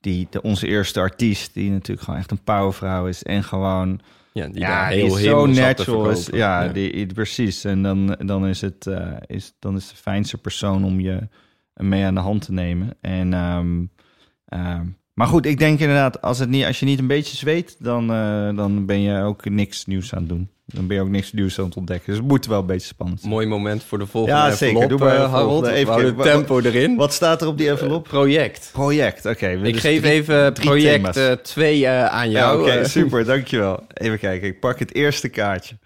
[0.00, 1.54] die de, onze eerste artiest...
[1.54, 3.22] die natuurlijk gewoon echt een powervrouw is.
[3.22, 4.00] En gewoon...
[4.36, 6.10] Ja, die ja, die heel is zo natural.
[6.10, 7.64] Is, ja, Die, precies.
[7.64, 11.28] En dan, dan, is het, eh, is, dan is de fijnste persoon om je
[11.74, 12.96] mee aan de hand te nemen.
[13.00, 14.84] En, ehm,
[15.16, 18.10] maar goed, ik denk inderdaad, als, het niet, als je niet een beetje zweet, dan,
[18.12, 20.48] eh, dan ben je ook niks nieuws aan het doen.
[20.66, 22.06] Dan ben je ook niks nieuws aan het ontdekken.
[22.06, 23.32] Dus het moet wel een beetje spannend zijn.
[23.32, 24.66] Mooi moment voor de volgende Ja, zeker.
[24.82, 25.64] envelop, Doe maar eh, de Harold.
[25.66, 26.96] We Even het tempo erin.
[26.96, 28.04] Wat staat er op die envelop?
[28.08, 28.70] Project.
[28.72, 29.48] Project, oké.
[29.48, 31.38] Ik dus geef drie- even project thema's.
[31.42, 32.60] 2 aan Ja, jou.
[32.60, 33.84] oké, Eh, super, dankjewel.
[33.94, 35.78] Even kijken, ik pak het eerste kaartje.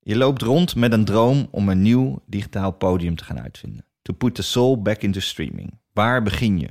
[0.00, 3.84] Je loopt rond met een droom om een nieuw digitaal podium te gaan uitvinden.
[4.02, 5.78] To put the soul back into streaming.
[5.92, 6.68] Waar begin je?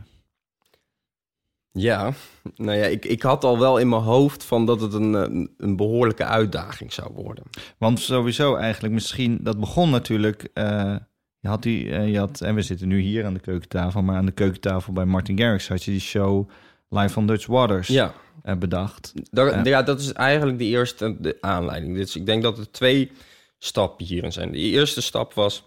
[1.75, 2.13] Ja,
[2.55, 5.53] nou ja, ik, ik had al wel in mijn hoofd van dat het een, een,
[5.57, 7.43] een behoorlijke uitdaging zou worden.
[7.77, 10.49] Want sowieso eigenlijk misschien, dat begon natuurlijk...
[10.53, 10.95] eh,
[11.39, 14.01] je had die, eh, je had, en we zitten nu hier aan de keukentafel...
[14.01, 16.49] maar aan de keukentafel bij Martin Garrix had je die show
[16.89, 19.13] Live on Dutch Waters Ja, eh, bedacht.
[19.31, 19.83] daar, Ja.
[19.83, 21.95] dat is eigenlijk de eerste de aanleiding.
[21.95, 23.11] Dus ik denk dat er twee
[23.57, 24.51] stappen hierin zijn.
[24.51, 25.63] De eerste stap was,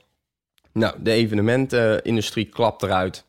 [0.72, 3.24] nou, de evenementenindustrie klapt eruit.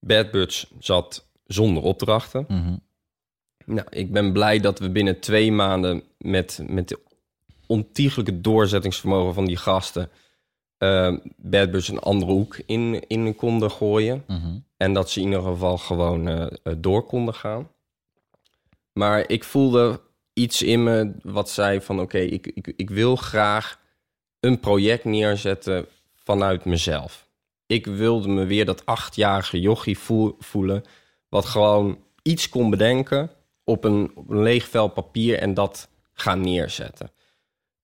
[0.00, 2.44] Bad Batch zat zonder opdrachten.
[2.48, 2.76] Mhm.
[3.64, 6.98] Nou, ik ben blij dat we binnen twee maanden met, met de
[7.66, 10.10] ontiegelijke doorzettingsvermogen van die gasten
[10.78, 14.24] eh Bad Batch een andere hoek in, in konden gooien.
[14.26, 14.58] Mhm.
[14.76, 17.70] En dat ze in ieder geval gewoon eh, eh, door konden gaan.
[18.92, 20.00] Maar ik voelde
[20.32, 22.00] iets in me wat zei van...
[22.00, 23.80] oké, ik, ik, ik wil graag
[24.40, 27.28] een project neerzetten vanuit mezelf.
[27.66, 30.84] Ik wilde me weer dat achtjarige jochie voel- voelen...
[31.28, 33.30] wat gewoon iets kon bedenken
[33.64, 35.38] op een, leeg vel papier...
[35.38, 37.10] en dat gaan neerzetten.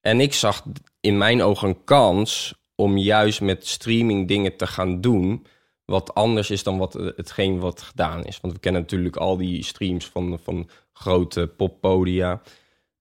[0.01, 0.65] En ik zag
[1.01, 5.47] in mijn ogen een kans om juist met streaming dingen te gaan doen
[5.85, 8.41] wat anders is dan wat, eh, hetgeen wat gedaan is.
[8.41, 12.43] Want we kennen natuurlijk al die streams van, van grote poppodia.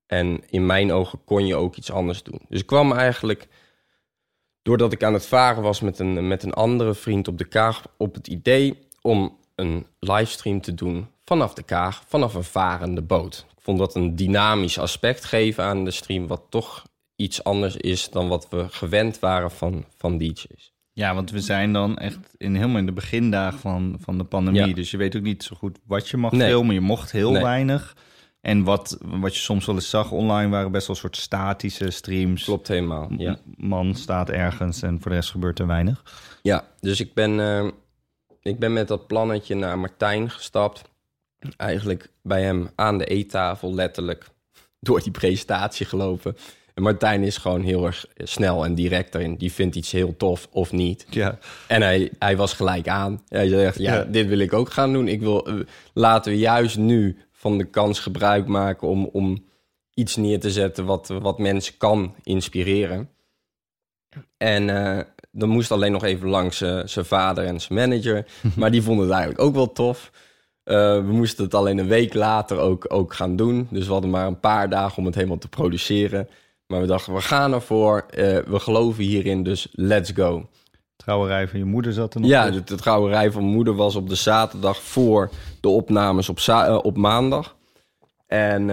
[0.06, 2.42] En in mijn ogen kon je ook iets anders doen.
[2.50, 3.48] Dus ik kwam eigenlijk,
[4.62, 7.88] doordat ik aan het varen was met een, met een andere vriend op de Kaag,
[7.98, 13.46] op het idee om een livestream te doen vanaf de Kaag, vanaf een varende boot.
[13.58, 16.84] Ik vond dat een dynamisch aspect geven aan de stream, wat toch
[17.16, 20.74] iets anders is dan wat we gewend waren van, van DJ's.
[20.94, 24.68] Ja, want we zijn dan echt in helemaal in de begindagen van, van de pandemie.
[24.68, 24.74] Ja.
[24.74, 26.50] Dus je weet ook niet zo goed wat je mag Nee.
[26.50, 26.74] filmen.
[26.74, 27.42] Je mocht heel Nee.
[27.42, 27.96] weinig.
[28.42, 31.90] En wat, wat je soms wel eens zag online waren best wel een soort statische
[31.90, 32.44] streams.
[32.44, 33.38] Klopt helemaal, ja.
[33.56, 36.04] Man staat ergens en voor de rest gebeurt er weinig.
[36.42, 37.68] Ja, dus ik ben, eh,
[38.42, 40.82] ik ben met dat plannetje naar Martijn gestapt.
[41.58, 44.28] Eigenlijk bij hem aan de eettafel, letterlijk
[44.80, 46.38] door die presentatie gelopen.
[46.74, 49.36] En Martijn is gewoon heel erg snel en direct erin.
[49.36, 51.06] Die vindt iets heel tof of niet.
[51.10, 53.24] Ja, En hij, hij was gelijk aan.
[53.28, 54.04] Hij zegt, ja, Ja.
[54.04, 55.08] dit wil ik ook gaan doen.
[55.08, 55.56] Ik wil, eh,
[55.94, 59.46] laten we juist nu van de kans gebruik maken om, om
[59.94, 63.10] iets neer te zetten wat, wat mensen kan inspireren.
[64.38, 68.26] En eh, dan moest alleen nog even langs eh, zijn vader en zijn manager.
[68.58, 70.12] maar die vonden het eigenlijk ook wel tof.
[70.64, 73.68] Eh, we moesten het alleen een week later ook, ook gaan doen.
[73.70, 76.30] Dus we hadden maar een paar dagen om het helemaal te produceren.
[76.68, 78.06] Maar we dachten, we gaan ervoor.
[78.10, 80.50] Eh, we geloven hierin, dus let's go.
[80.96, 82.30] trouwerij van je moeder zat er nog.
[82.30, 85.30] Ja, de, de trouwerij van mijn moeder was op de zaterdag voor
[85.62, 86.40] de opnames op,
[86.84, 87.56] op maandag.
[88.28, 88.70] En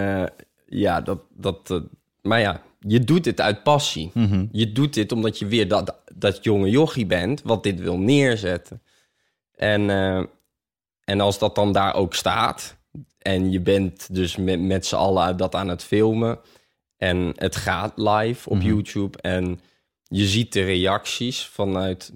[0.67, 1.83] ja, dat, dat,
[2.23, 4.11] maar ja, je doet dit uit passie.
[4.15, 4.47] Mhm.
[4.53, 8.83] Je doet dit omdat je weer dat, dat jonge jochie bent, wat dit wil neerzetten.
[9.55, 10.23] En, eh,
[11.05, 12.77] en als dat dan daar ook staat,
[13.19, 16.39] en je bent dus met, met z'n allen dat aan het filmen,
[16.97, 18.67] en het gaat live op Mhm.
[18.67, 19.61] YouTube, en
[20.03, 22.13] je ziet de reacties vanuit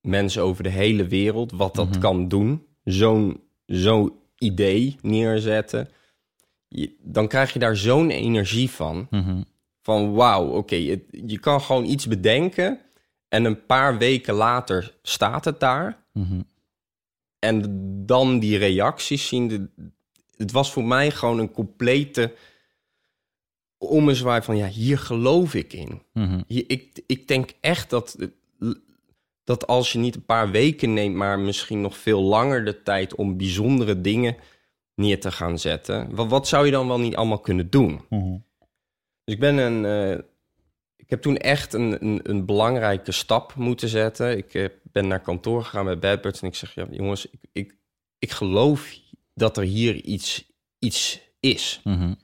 [0.00, 1.98] mensen over de hele wereld, wat dat Mhm.
[2.00, 2.66] kan doen.
[2.84, 5.88] Zo'n zo'n idee neerzetten.
[6.68, 9.42] Je- dan krijg je daar zo'n energie van Mhm.
[9.82, 10.74] van wauw, oké,
[11.10, 12.78] je kan gewoon iets bedenken
[13.32, 16.04] En een paar weken later staat het daar.
[16.12, 16.40] Mhm.
[17.38, 17.62] En
[18.06, 19.48] dan die reacties zien.
[19.48, 19.68] de-
[20.36, 22.34] het was voor mij gewoon een complete
[23.78, 24.56] ommezwaai van...
[24.56, 26.02] ja, hier geloof ik in.
[26.46, 28.16] Hier, ik, ik denk echt dat,
[29.44, 31.14] dat als je niet een paar weken neemt...
[31.16, 34.36] maar misschien nog veel langer de tijd om bijzondere dingen
[34.94, 36.14] neer te gaan zetten...
[36.14, 38.00] wat, wat zou je dan wel niet allemaal kunnen doen?
[38.08, 38.36] Mhm.
[39.24, 39.84] Dus ik ben een.
[39.84, 40.24] eh,
[41.12, 44.36] heb toen echt een, een, een belangrijke stap moeten zetten.
[44.36, 47.40] Ik eh, ben naar kantoor gegaan bij Bad Birds en ik zeg: ja, jongens, ik,
[47.52, 47.74] ik,
[48.18, 48.94] ik geloof
[49.34, 50.44] dat er hier iets,
[50.78, 51.80] iets is.
[51.84, 52.14] Mhm.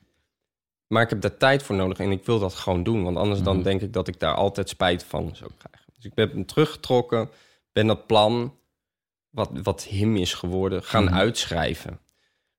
[0.86, 3.02] Maar ik heb daar tijd voor nodig en ik wil dat gewoon doen.
[3.04, 3.64] Want anders dan Mhm.
[3.64, 5.92] denk ik dat ik daar altijd spijt van zou krijgen.
[5.94, 7.30] Dus ik ben hem teruggetrokken,
[7.72, 8.54] ben dat plan,
[9.30, 11.14] wat, wat him is geworden, gaan Mhm.
[11.14, 12.00] uitschrijven.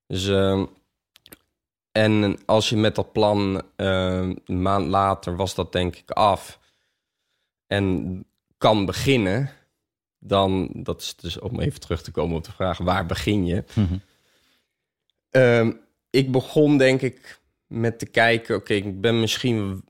[0.07, 0.65] Dus, ehm,
[1.99, 6.59] en als je met dat plan, ehm, een maand later was dat denk ik af.
[7.67, 8.25] En
[8.57, 9.49] kan beginnen,
[10.19, 13.63] dan, dat is dus om even terug te komen op de vraag, waar begin je?
[13.73, 13.97] Mhm.
[15.29, 15.71] Ehm,
[16.09, 19.83] ik begon denk ik met te kijken, oké, ik ben misschien,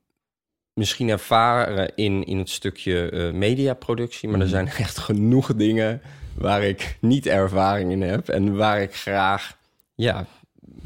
[0.73, 4.55] misschien ervaren in, in het stukje eh, mediaproductie, maar er Mhm.
[4.55, 6.01] zijn echt genoeg dingen
[6.35, 9.57] waar ik niet ervaring in heb en waar ik graag
[9.95, 10.25] ja,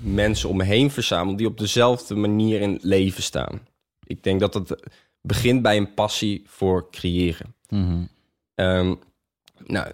[0.01, 3.67] mensen om me heen verzamel die op dezelfde manier in het leven staan.
[4.06, 4.75] Ik denk dat het
[5.21, 7.56] begint bij een passie voor creëren.
[8.56, 8.93] Ehm,
[9.65, 9.91] nou,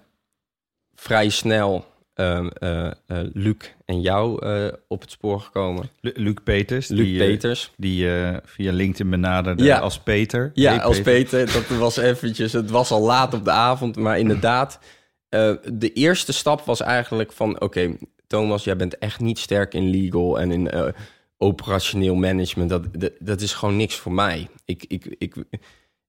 [0.95, 2.93] vrij snel ehm, eh, eh,
[3.33, 5.89] Luc en jou eh, op het spoor gekomen.
[6.01, 6.87] Lu- Luc Peters.
[6.87, 7.71] Luc die, Peters.
[7.77, 8.07] die
[8.43, 9.77] via LinkedIn benaderde Ja.
[9.79, 10.51] als Peter.
[10.53, 11.45] Ja, Hey, als Peter.
[11.53, 12.53] Dat was eventjes...
[12.53, 14.79] Het was al laat op de avond, maar inderdaad...
[15.73, 17.61] de eerste stap was eigenlijk van...
[17.61, 17.95] Oké,
[18.29, 20.87] Thomas, jij bent echt niet sterk in legal en in eh,
[21.37, 22.69] operationeel management.
[22.69, 24.47] Dat, dat, dat is gewoon niks voor mij.
[24.65, 25.35] Ik, ik, ik,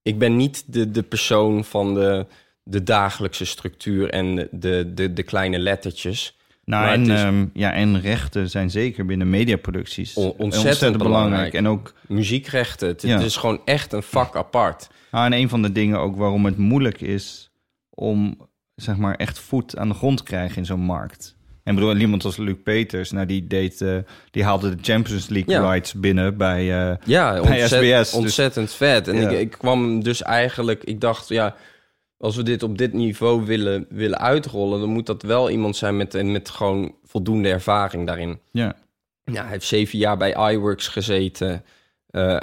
[0.03, 2.27] ik ben niet de, de persoon van de,
[2.63, 6.37] de dagelijkse structuur en de, de, de kleine lettertjes.
[6.65, 11.55] Nou, Maar en, is- ehm, ja, en rechten zijn zeker binnen mediaproducties On- ontzettend belangrijk.
[11.55, 13.17] En ook Muziekrechten, het, Ja.
[13.17, 14.89] het is gewoon echt een vak apart.
[15.11, 17.51] nou, en een van de dingen ook waarom het moeilijk is
[17.91, 21.37] om zeg maar echt voet aan de grond te krijgen in zo'n markt.
[21.71, 23.97] En bedoel, iemand als Luc Peters, nou die deed, eh,
[24.31, 25.71] die haalde de Champions League Ja.
[25.71, 26.61] rights binnen bij.
[26.91, 29.09] eh, Ja, Bij ontzet- SBS, dus- ontzettend vet.
[29.09, 29.29] En Ja.
[29.29, 31.57] ik, ik kwam dus eigenlijk, ik dacht, ja,
[32.17, 35.97] als we dit op dit niveau willen, willen uitrollen, dan moet dat wel iemand zijn
[35.97, 38.39] met, met gewoon voldoende ervaring daarin.
[38.51, 38.75] ja.
[39.25, 41.65] Ja, hij heeft zeven jaar bij iWorks gezeten.
[42.11, 42.37] Eh,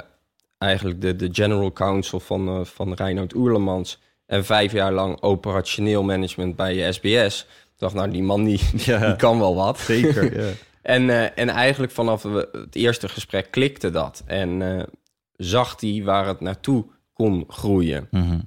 [0.58, 3.98] eigenlijk de, de general counsel van, eh van Reinoud Oerlemans.
[4.26, 7.46] En vijf jaar lang operationeel management bij SBS.
[7.78, 9.06] Ik dacht, nou, die man die, Ja.
[9.06, 9.78] die kan wel wat.
[9.78, 10.40] Zeker.
[10.46, 10.52] ja.
[10.82, 14.22] En, eh, en eigenlijk vanaf het eerste gesprek klikte dat.
[14.26, 14.82] En eh,
[15.32, 18.08] zag hij waar het naartoe kon groeien.
[18.10, 18.40] Mhm.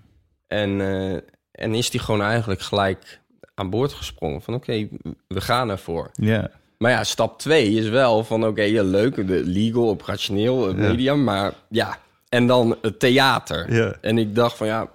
[0.48, 1.14] En, eh,
[1.52, 3.20] en is die gewoon eigenlijk gelijk
[3.56, 4.42] aan boord gesprongen.
[4.42, 4.88] Van oké,
[5.28, 6.10] we gaan ervoor.
[6.14, 6.52] ja.
[6.78, 11.16] Maar ja, stap twee is wel van oké, ja, leuk, de legal, operationeel, het media.
[11.16, 13.74] Maar ja, en dan het theater.
[13.74, 13.96] Ja.
[14.02, 14.90] En ik dacht van ja,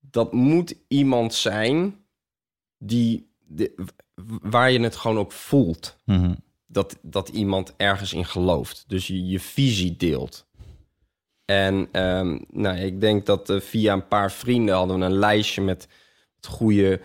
[0.00, 1.96] dat moet iemand zijn
[2.78, 3.74] die, de,
[4.42, 6.34] waar je het gewoon ook voelt Mhm.
[6.66, 8.84] dat, dat iemand ergens in gelooft.
[8.86, 10.46] Dus je, je visie deelt.
[11.44, 15.62] En ehm, nou, ik denk dat eh, via een paar vrienden hadden we een lijstje
[15.62, 15.88] met
[16.48, 17.00] goede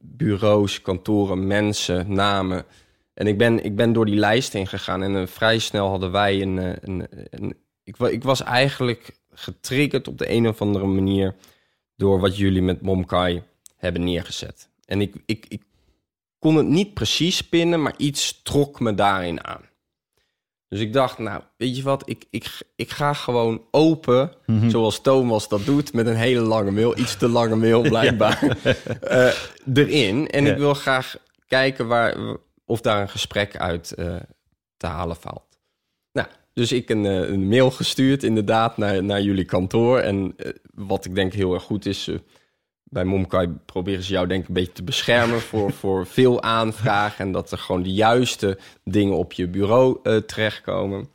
[0.00, 2.64] bureaus, kantoren, mensen, namen.
[3.14, 6.10] En ik ben, ik ben door die lijst heen gegaan en eh, vrij snel hadden
[6.12, 6.58] wij een...
[6.58, 11.34] eh, een, een ik, ik was eigenlijk getriggerd op de een of andere manier
[11.96, 13.42] door wat jullie met Momkai
[13.76, 14.68] hebben neergezet.
[14.86, 15.62] En ik, ik, ik
[16.38, 19.60] kon het niet precies pinnen, maar iets trok me daarin aan.
[20.68, 24.70] Dus ik dacht, nou, weet je wat, ik, ik, ik ga gewoon open, Mhm.
[24.70, 28.58] zoals Thomas dat doet, met een hele lange mail, iets te lange mail blijkbaar,
[29.00, 29.32] eh,
[29.74, 30.28] erin.
[30.28, 30.52] En Ja.
[30.52, 32.16] ik wil graag kijken waar,
[32.64, 34.16] of daar een gesprek uit eh,
[34.76, 35.58] te halen valt.
[36.12, 39.98] Nou, dus ik een, eh, een mail gestuurd inderdaad naar, naar jullie kantoor.
[39.98, 40.36] En
[40.74, 42.10] wat ik denk heel erg goed is,
[42.90, 47.24] bij Momkai proberen ze jou denk ik een beetje te beschermen voor, voor veel aanvragen.
[47.24, 51.08] En dat er gewoon de juiste dingen op je bureau eh, terechtkomen.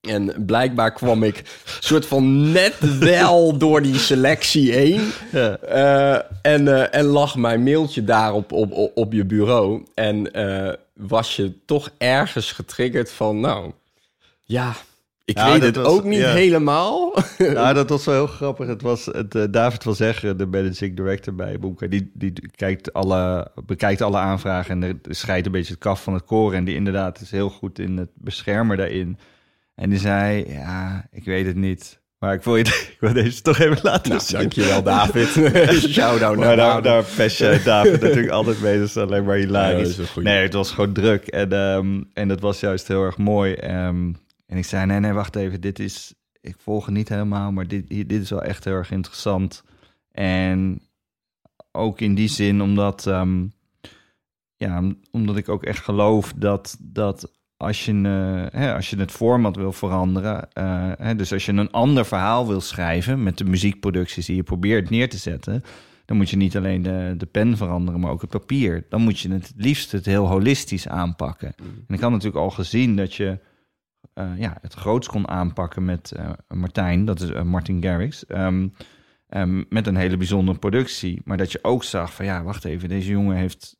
[0.00, 1.42] En blijkbaar kwam ik
[1.80, 5.10] soort van net wel door die selectie heen.
[5.32, 5.56] Ja.
[5.56, 9.84] Eh, en, eh, en lag mijn mailtje daar op, op, op, je bureau.
[9.94, 10.30] En
[10.94, 13.72] was je toch ergens getriggerd van, nou,
[14.44, 14.76] ja,
[15.30, 16.32] ik Ja, weet het was- ook niet ja.
[16.32, 17.14] helemaal.
[17.38, 18.66] Nou, dat was wel heel grappig.
[18.66, 22.92] Het was het, eh, David wil zeggen, de managing director bij Boemke, die, die kijkt
[22.92, 26.58] alle, bekijkt alle aanvragen en scheidt een beetje het kaf van het koren.
[26.58, 29.18] En die inderdaad is heel goed in het beschermen daarin.
[29.74, 31.98] En die zei, ja, ik weet het niet.
[32.18, 32.64] Maar ik wil, je,
[32.94, 34.38] ik wil deze toch even laten Nou, zien.
[34.38, 35.28] dankjewel David.
[35.92, 38.78] Shout-out naar daar, daar je David natuurlijk altijd mee.
[38.78, 39.98] Dat is alleen maar Ja, hilarisch.
[40.14, 41.26] nee, het was gewoon druk.
[41.26, 43.52] En, ehm, en dat was juist heel erg mooi.
[43.54, 44.12] Ehm,
[44.50, 45.60] en ik zei, nee, nee, wacht even.
[45.60, 48.90] Dit is, ik volg het niet helemaal, maar dit, dit is wel echt heel erg
[48.90, 49.62] interessant.
[50.12, 50.80] En
[51.72, 53.46] ook in die zin, omdat, ehm,
[54.56, 58.96] ja, om- omdat ik ook echt geloof dat, dat als, je, eh, hè, als je
[58.96, 63.38] het format wil veranderen, eh, hè, dus als je een ander verhaal wil schrijven met
[63.38, 65.62] de muziekproducties die je probeert neer te zetten,
[66.04, 68.86] dan moet je niet alleen de, de pen veranderen, maar ook het papier.
[68.88, 71.54] Dan moet je het, het liefst het heel holistisch aanpakken.
[71.88, 73.38] En ik had natuurlijk al gezien dat je
[74.12, 78.68] eh, ja, het groots kon aanpakken met eh, Martijn, dat is eh, Martin Garrix, ehm,
[79.28, 81.22] ehm, met een hele bijzondere productie.
[81.24, 83.76] Maar dat je ook zag van ja, wacht even, deze jongen heeft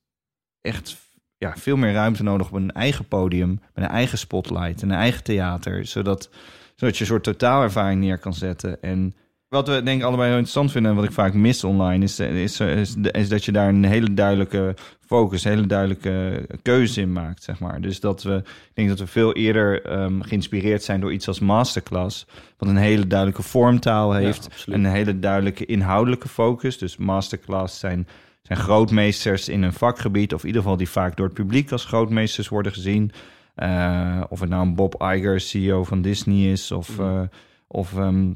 [0.60, 0.96] echt
[1.36, 4.96] ja, veel meer ruimte nodig op een eigen podium, met een eigen spotlight, en een
[4.96, 6.30] eigen theater, zodat,
[6.74, 8.82] zodat je een soort totaalervaring neer kan zetten.
[8.82, 9.14] En
[9.50, 12.20] wat we denk ik allebei heel interessant vinden en wat ik vaak mis online, is,
[12.20, 14.74] is, is, is dat je daar een hele duidelijke
[15.06, 17.80] focus, een hele duidelijke keuze in maakt, zeg maar.
[17.80, 21.38] Dus dat we, ik denk dat we veel eerder ehm, geïnspireerd zijn door iets als
[21.38, 24.78] Masterclass, wat een hele duidelijke vormtaal heeft, absoluut.
[24.78, 26.78] een hele duidelijke inhoudelijke focus.
[26.78, 28.08] Dus Masterclass zijn,
[28.42, 31.84] zijn grootmeesters in een vakgebied, of in ieder geval die vaak door het publiek als
[31.84, 33.10] grootmeesters worden gezien.
[33.54, 37.22] Eh, of het nou een Bob Iger, CEO van Disney is, of, eh,
[37.66, 38.32] of ehm,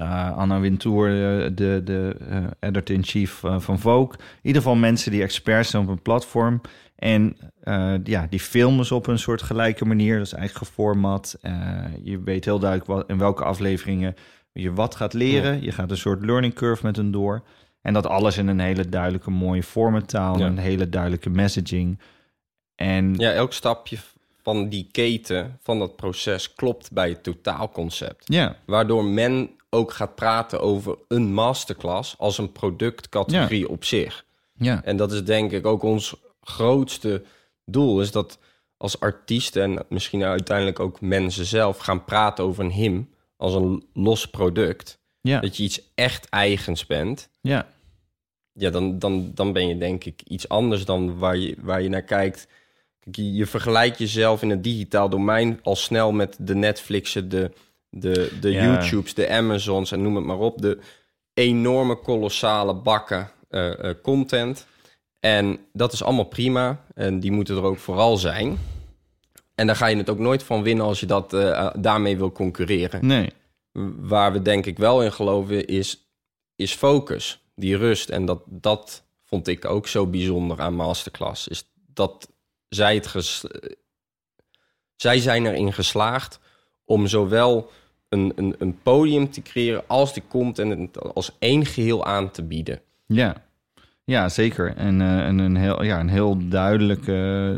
[0.00, 4.12] eh, Anna Wintour, eh, de, de eh, editor-in-chief van Vogue.
[4.18, 6.60] In ieder geval mensen die experts zijn op een platform.
[6.96, 7.36] En
[8.04, 10.16] ja, die filmen ze op een soort gelijke manier.
[10.16, 11.38] Dat is eigenlijk geformat.
[12.02, 14.14] Je weet heel duidelijk wat, in welke afleveringen
[14.52, 15.62] je wat gaat leren.
[15.62, 17.42] Je gaat een soort learning curve met hen door.
[17.82, 20.38] En dat alles in een hele duidelijke, mooie vormentaal.
[20.38, 20.44] Ja.
[20.44, 21.98] En een hele duidelijke messaging.
[22.74, 23.96] En Ja, elk stapje
[24.42, 28.24] van die keten, van dat proces, klopt bij het totaalconcept.
[28.26, 34.24] ja, Waardoor men ook gaat praten over een masterclass als een productcategorie op zich.
[34.54, 37.22] ja, En dat is denk ik ook ons grootste
[37.64, 38.38] doel, is dat
[38.76, 43.84] als artiesten en misschien uiteindelijk ook mensen zelf gaan praten over een him als een
[43.94, 44.98] los product.
[45.20, 47.28] ja, Dat je iets echt eigens bent.
[47.40, 47.66] ja.
[48.52, 51.88] Ja, dan, dan, dan ben je denk ik iets anders dan waar je, waar je
[51.88, 52.48] naar kijkt.
[53.00, 57.50] Kijk, je, je vergelijkt jezelf in het digitaal domein al snel met de Netflixen, de,
[57.90, 58.64] de, de Ja.
[58.64, 60.62] YouTubes, de Amazons en noem het maar op.
[60.62, 60.78] De
[61.34, 64.66] enorme, kolossale bakken eh, eh, content.
[65.20, 66.84] En dat is allemaal prima.
[66.94, 68.58] En die moeten er ook vooral zijn.
[69.54, 72.32] En daar ga je het ook nooit van winnen als je dat, eh, daarmee wil
[72.32, 73.06] concurreren.
[73.06, 73.32] Nee,
[73.96, 76.10] Waar we denk ik wel in geloven is,
[76.56, 78.08] is focus, die rust.
[78.08, 81.48] En dat, dat vond ik ook zo bijzonder aan Masterclass.
[81.48, 82.30] Is dat
[82.68, 83.44] zij, het ges-
[84.96, 86.38] zij zijn erin geslaagd
[86.84, 87.70] om zowel
[88.10, 92.80] een, een, een podium te creëren als die content als één geheel aan te bieden.
[93.06, 93.36] Ja,
[94.04, 94.76] ja zeker.
[94.76, 97.12] En, eh, en een, heel, ja, een, heel duidelijke,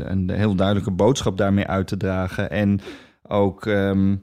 [0.07, 2.51] een heel duidelijke boodschap daarmee uit te dragen.
[2.51, 2.81] En
[3.23, 4.17] ook ehm,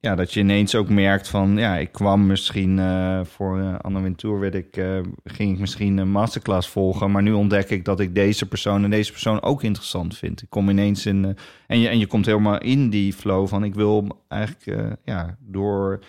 [0.00, 1.56] ja, dat je ineens ook merkt van...
[1.56, 4.40] ja, ik kwam misschien eh, voor eh, Anna Wintour...
[4.40, 7.10] Werd ik, eh, ging ik misschien een masterclass volgen...
[7.10, 10.42] maar nu ontdek ik dat ik deze persoon en deze persoon ook interessant vind.
[10.42, 11.36] Ik kom ineens in...
[11.66, 13.64] en, je, en je komt helemaal in die flow van...
[13.64, 16.00] ik wil eigenlijk ja, door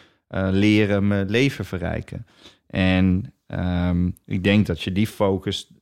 [0.51, 2.25] leren mijn leven verrijken.
[2.67, 5.73] En ehm, ik denk dat je die focus,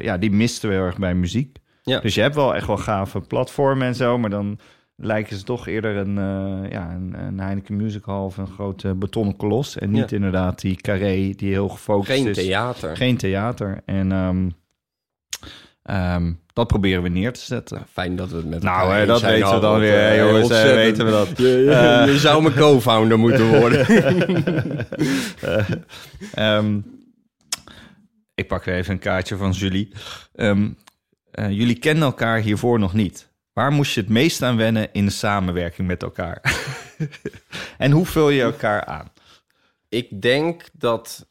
[0.00, 1.58] ja, die miste heel erg bij muziek.
[1.82, 2.00] Ja.
[2.00, 4.58] Dus je hebt wel echt wel gave platformen en zo, maar dan
[4.96, 8.94] lijken ze toch eerder een, eh, ja, een, een Heineken Music Hall of een grote
[8.94, 9.78] betonnen kolos.
[9.78, 10.16] En niet Ja.
[10.16, 12.36] inderdaad die carré die heel gefocust Geen is.
[12.36, 12.96] theater.
[12.96, 13.82] Geen theater.
[13.84, 14.48] En ehm,
[15.82, 17.82] ehm, dat proberen we neer te zetten.
[17.92, 19.80] Fijn dat we het met Nou, hè, dat weten we dan Harold.
[19.80, 20.74] weer, Eh, jongens, ontzettend.
[20.74, 21.38] weten we dat.
[21.38, 22.06] Je, je- Eh.
[22.12, 23.86] je zou mijn co-founder moeten worden.
[25.40, 25.64] Eh,
[26.34, 26.80] ehm,
[28.34, 29.92] ik pak weer even een kaartje van Julie.
[31.48, 33.28] Jullie kennen elkaar hiervoor nog niet.
[33.56, 36.40] Waar moest je het meest aan wennen in de samenwerking met elkaar?
[37.78, 39.12] en hoe vul je elkaar aan?
[39.88, 41.28] Ik denk dat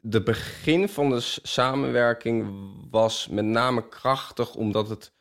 [0.00, 2.46] de begin van de samenwerking
[2.90, 5.12] was met name krachtig omdat, het,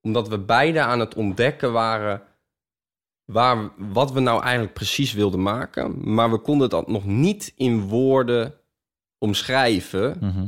[0.00, 2.22] omdat we beide aan het ontdekken waren
[3.24, 6.14] waar, wat we nou eigenlijk precies wilden maken.
[6.14, 8.54] Maar we konden dat nog niet in woorden
[9.18, 10.16] omschrijven.
[10.20, 10.46] Mhm,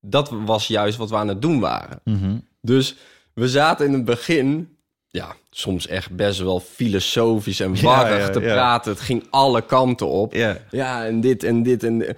[0.00, 2.00] Dat was juist wat we aan het doen waren.
[2.04, 2.38] mhm.
[2.60, 2.96] Dus
[3.36, 4.76] we zaten in het begin,
[5.08, 8.52] ja, soms echt best wel filosofisch en warrig ja, te ja.
[8.52, 8.92] praten.
[8.92, 10.34] Het ging alle kanten op.
[10.70, 12.06] Ja, en dit en dit en...
[12.08, 12.14] eh,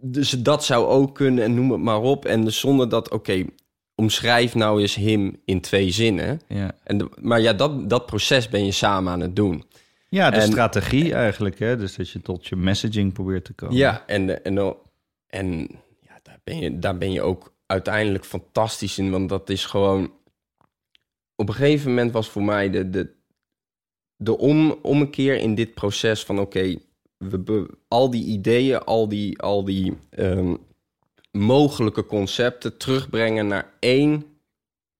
[0.00, 2.24] Dus dat zou ook kunnen en noem het maar op.
[2.24, 3.44] En dus zonder dat, oké,
[3.94, 6.40] omschrijf nou eens hem in twee zinnen.
[6.48, 9.64] ja, En de- maar ja, dat, dat proces ben je samen aan het doen.
[10.08, 11.58] Ja, de En- strategie eigenlijk.
[11.58, 11.76] Hè?
[11.76, 13.76] Dus dat je tot je messaging probeert te komen.
[13.76, 14.74] Ja, en, en,
[15.26, 15.68] en
[16.00, 19.10] ja, daar, ben je, daar ben je ook uiteindelijk fantastisch in.
[19.10, 20.10] Want dat is gewoon...
[21.36, 23.14] Op een gegeven moment was voor mij de, de,
[24.16, 26.38] de om, ommekeer in dit proces van...
[26.38, 26.76] Oké,
[27.16, 30.54] we be- al die ideeën, al die, al die ehm,
[31.30, 34.26] mogelijke concepten terugbrengen naar één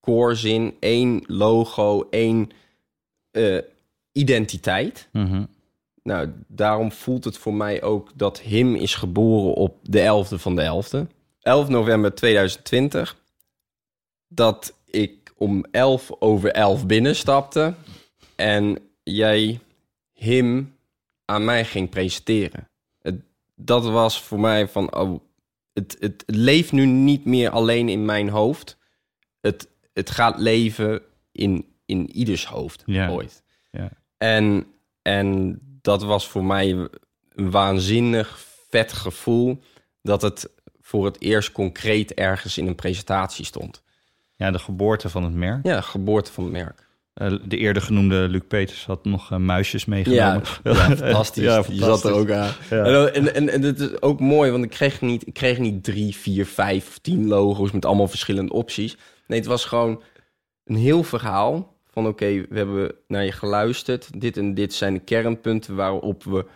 [0.01, 2.51] koorzin, één logo, één
[3.31, 3.59] eh,
[4.13, 5.09] identiteit.
[5.13, 5.45] Mhm.
[6.03, 10.57] Nou, daarom voelt het voor mij ook dat Him is geboren op de 11e van
[10.57, 11.13] de 11e.
[11.41, 13.17] 11 november 2020.
[14.29, 17.75] Dat ik om 11 over 11 binnenstapte.
[18.37, 19.61] En jij
[20.13, 20.77] Him
[21.25, 22.69] aan mij ging presenteren.
[22.99, 23.21] Het,
[23.55, 25.21] dat was voor mij van, oh,
[25.73, 28.79] het, het leeft nu niet meer alleen in mijn hoofd.
[29.41, 33.11] Het, het gaat leven in, in ieders hoofd Ja.
[33.11, 33.43] ooit.
[33.71, 33.91] Ja.
[34.17, 34.67] En,
[35.03, 38.39] en dat was voor mij een waanzinnig
[38.69, 39.63] vet gevoel
[40.03, 43.82] dat het voor het eerst concreet ergens in een presentatie stond.
[44.43, 45.67] Ja, de geboorte van het merk.
[45.67, 46.91] Ja, geboorte van het merk.
[47.15, 50.43] Eh, de eerder genoemde Luc Peters had nog eh, muisjes meegenomen.
[50.63, 51.45] Ja, ja, fantastisch.
[51.45, 52.51] Ja, Die zat er ook aan.
[52.71, 52.85] Ja.
[52.85, 55.85] En, en, en, en het is ook mooi, want ik kreeg, niet, ik kreeg niet
[55.85, 58.97] drie, vier, vijf of tien logo's met allemaal verschillende opties.
[59.27, 60.03] Nee, het was gewoon
[60.65, 64.21] een heel verhaal van oké, we hebben naar je geluisterd.
[64.21, 66.47] Dit en dit zijn de kernpunten waarop we,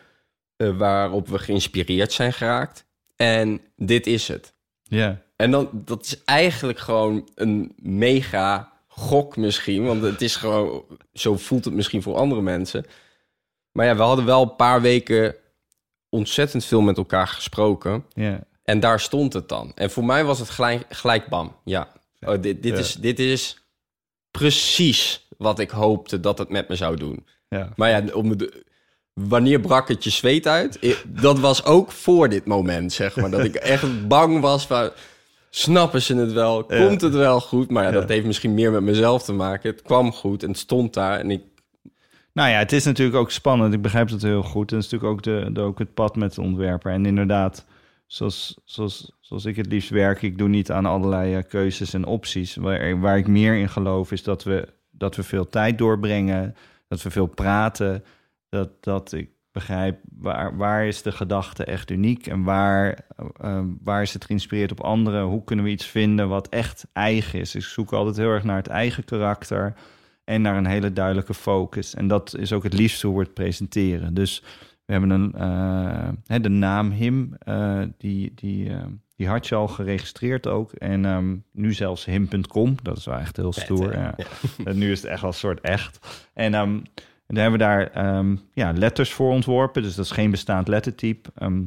[0.57, 2.87] eh, waarop we geïnspireerd zijn geraakt.
[3.16, 4.55] En dit is het.
[4.89, 5.22] Ja.
[5.37, 9.84] En dan, dat is eigenlijk gewoon een mega gok misschien.
[9.84, 12.87] Want het is gewoon, zo voelt het misschien voor andere mensen.
[13.72, 15.34] Maar ja, we hadden wel een paar weken
[16.09, 18.05] ontzettend veel met elkaar gesproken.
[18.14, 18.41] ja.
[18.64, 19.72] En daar stond het dan.
[19.74, 21.57] En voor mij was het gelijk, gelijk bam.
[21.64, 22.78] Ja, oh, dit, dit, Ja.
[22.78, 23.59] is, dit is
[24.30, 27.26] precies wat ik hoopte dat het met me zou doen.
[27.49, 27.72] ja.
[27.76, 28.64] Maar ja, om de,
[29.21, 30.97] wanneer brak het je zweet uit?
[31.07, 33.31] Dat was ook voor dit moment, zeg maar.
[33.31, 34.91] Dat ik echt bang was van...
[35.51, 36.64] Snappen ze het wel?
[36.64, 37.71] Komt het wel goed?
[37.71, 37.95] Maar ja, Ja.
[37.95, 39.71] dat heeft misschien meer met mezelf te maken.
[39.71, 41.19] Het kwam goed en het stond daar.
[41.19, 41.43] En ik,
[42.33, 43.75] Nou ja, het is natuurlijk ook spannend.
[43.75, 44.71] Ik begrijp dat heel goed.
[44.71, 46.93] En het is natuurlijk ook, de, de, ook het pad met de ontwerper.
[46.93, 47.64] En inderdaad,
[48.07, 52.05] zoals, zoals, zoals ik het liefst werk, ik doe niet aan allerlei eh, keuzes en
[52.05, 52.55] opties.
[52.57, 56.57] Waar, waar ik meer in geloof is dat we, dat we veel tijd doorbrengen,
[56.89, 58.05] dat we veel praten.
[58.57, 63.07] Dat, dat ik begrijp waar, waar is de gedachte echt uniek en waar,
[63.40, 65.22] eh, waar is het geïnspireerd op anderen?
[65.24, 67.54] Hoe kunnen we iets vinden wat echt eigen is?
[67.54, 69.74] Ik zoek altijd heel erg naar het eigen karakter
[70.24, 71.94] en naar een hele duidelijke focus.
[71.94, 74.14] En dat is ook het liefst hoe we het presenteren.
[74.14, 74.42] Dus
[74.84, 75.32] we hebben een,
[76.26, 78.70] eh, de naam Him, eh, die, die,
[79.16, 80.72] die had je al geregistreerd ook.
[80.72, 83.92] En ehm, nu zelfs him.com, dat is wel echt heel stoer.
[83.92, 84.14] ja.
[84.64, 85.98] En nu is het echt wel een soort echt.
[86.34, 86.78] En ehm,
[87.27, 90.68] en dan hebben we daar ehm, ja, letters voor ontworpen, dus dat is geen bestaand
[90.68, 91.31] lettertype.
[91.35, 91.62] Ehm,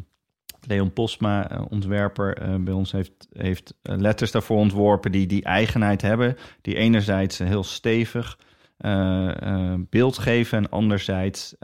[0.68, 5.44] Leon Posma, eh, ontwerper eh, bij ons, heeft, heeft eh, letters daarvoor ontworpen die die
[5.44, 6.38] eigenheid hebben.
[6.62, 8.40] Die enerzijds heel stevig
[8.78, 11.56] eh, beeld geven en anderzijds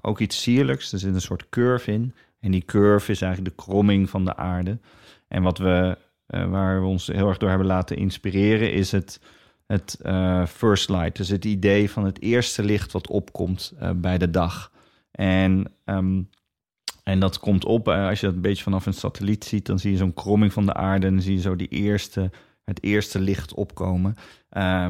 [0.00, 0.92] ook iets sierlijks.
[0.92, 2.14] Er zit een soort curve in.
[2.40, 4.78] En die curve is eigenlijk de kromming van de aarde.
[5.28, 5.96] En wat we,
[6.26, 9.20] waar we ons heel erg door hebben laten inspireren, is het,
[9.70, 11.16] het eh, first light.
[11.16, 14.72] Dus het idee van het eerste licht wat opkomt eh, bij de dag.
[15.10, 16.22] En, ehm,
[17.02, 19.78] en dat komt op, eh, als je dat een beetje vanaf een satelliet ziet, dan
[19.78, 22.30] zie je zo'n kromming van de aarde en dan zie je zo die eerste,
[22.64, 24.16] het eerste licht opkomen.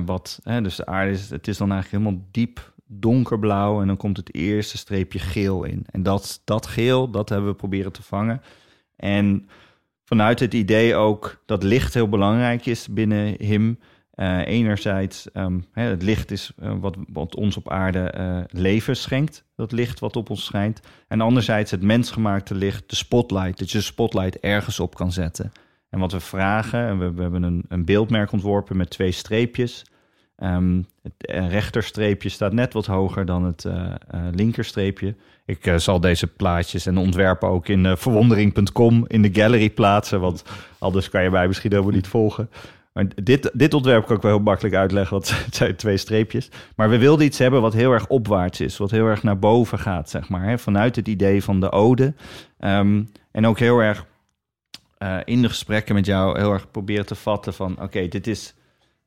[0.05, 4.17] Wat, dus de aarde is, het is dan eigenlijk helemaal diep donkerblauw en dan komt
[4.17, 5.87] het eerste streepje geel in.
[5.91, 8.43] En dat, dat geel, dat hebben we proberen te vangen.
[8.97, 9.49] En
[10.05, 13.79] vanuit het idee ook dat licht heel belangrijk is binnen hem.
[14.21, 18.97] Eh, enerzijds, ehm, hè, het licht is eh, wat, wat ons op aarde eh, leven
[18.97, 19.45] schenkt.
[19.57, 20.81] Dat licht wat op ons schijnt.
[21.09, 23.59] En anderzijds het mensgemaakte licht, de spotlight.
[23.59, 25.53] Dat je de spotlight ergens op kan zetten.
[25.91, 29.85] En wat we vragen, en we, hebben een, een beeldmerk ontworpen met twee streepjes.
[30.37, 31.13] Ehm, het
[31.51, 33.67] rechterstreepje staat net wat hoger dan het
[34.31, 35.15] linkerstreepje.
[35.45, 40.21] Ik zal deze plaatjes en ontwerpen ook in verwondering.com in de gallery plaatsen.
[40.21, 40.45] Want
[40.79, 42.49] anders kan je mij misschien helemaal niet volgen.
[43.23, 46.51] Dit, dit ontwerp kan ik wel heel makkelijk uitleggen, want het zijn twee streepjes.
[46.77, 49.79] Maar we wilden iets hebben wat heel erg opwaarts is, wat heel erg naar boven
[49.79, 50.45] gaat, zeg maar.
[50.45, 50.59] Hè?
[50.59, 52.15] Vanuit het idee van de ode.
[52.59, 54.07] Ehm, en ook heel erg
[54.99, 57.83] eh, in de gesprekken met jou heel erg proberen te vatten van...
[57.83, 58.55] oké, dit is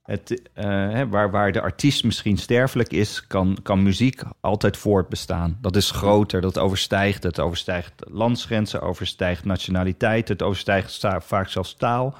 [0.03, 3.27] het, eh, waar, waar de artiest misschien sterfelijk is...
[3.27, 5.57] Kan, kan muziek altijd voortbestaan.
[5.61, 7.39] Dat is groter, dat overstijgt het.
[7.39, 10.27] overstijgt landsgrenzen, overstijgt nationaliteit...
[10.27, 12.17] het overstijgt vaak zelfs taal...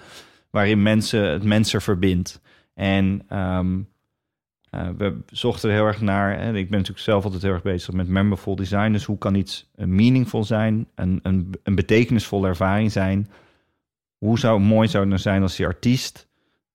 [0.53, 2.41] waarin mensen het mensen verbindt.
[2.73, 3.79] En, ehm,
[4.73, 6.39] Eh, we zochten heel erg naar.
[6.39, 8.91] Hè, ik ben natuurlijk zelf altijd heel erg bezig met memberful design.
[8.91, 13.29] Dus hoe kan iets uh, meaningful zijn, een, een, een betekenisvolle ervaring zijn?
[14.17, 16.27] Hoe zou mooi zou het nou zijn als die artiest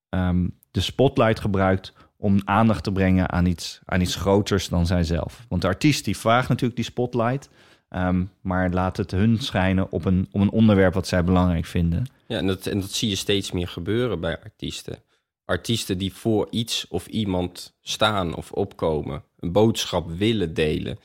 [0.08, 5.44] ehm, de spotlight gebruikt om aandacht te brengen aan iets, aan iets groters dan zijzelf?
[5.48, 7.50] Want de artiest die vraagt natuurlijk die spotlight,
[7.88, 12.06] ehm, maar laat het hun schijnen op een, op een onderwerp wat zij belangrijk vinden.
[12.26, 15.02] Ja, en dat, en dat zie je steeds meer gebeuren bij artiesten.
[15.44, 20.98] Artiesten die voor iets of iemand staan of opkomen, een boodschap willen delen.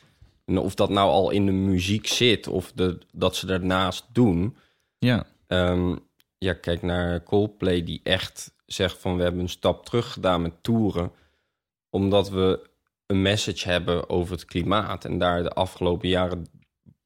[0.45, 4.57] En of dat nou al in de muziek zit of de, dat ze daarnaast doen.
[4.97, 5.25] Ja.
[5.47, 5.95] Ehm,
[6.37, 10.63] ja, kijk naar Coldplay die echt zegt van we hebben een stap terug gedaan met
[10.63, 11.11] toeren.
[11.89, 12.69] Omdat we
[13.05, 15.05] een message hebben over het klimaat.
[15.05, 16.45] En daar de afgelopen jaren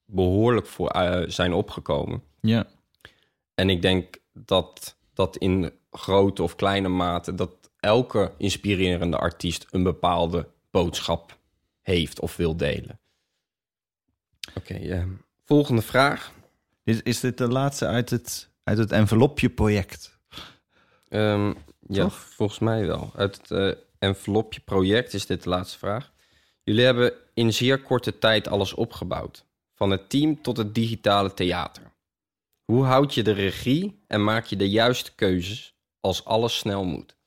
[0.08, 2.24] behoorlijk voor uh, zijn opgekomen.
[2.42, 2.68] Ja.
[3.56, 7.36] En ik denk dat dat in grote of kleine mate...
[7.36, 11.38] dat elke inspirerende artiest een bepaalde boodschap
[11.82, 13.00] heeft of wil delen.
[14.56, 15.04] Oké, okay, uh,
[15.46, 16.32] volgende vraag.
[16.84, 20.20] Is, is dit de laatste uit het, uit het envelopje-project?
[21.10, 21.56] Um,
[21.88, 23.12] ja, volgens mij wel.
[23.16, 26.12] Uit het uh, envelopje-project is dit de laatste vraag.
[26.64, 29.46] Jullie hebben in zeer korte tijd alles opgebouwd.
[29.78, 31.84] Van het team tot het digitale theater.
[32.66, 37.18] Hoe houd je de regie en maak je de juiste keuzes als alles snel moet?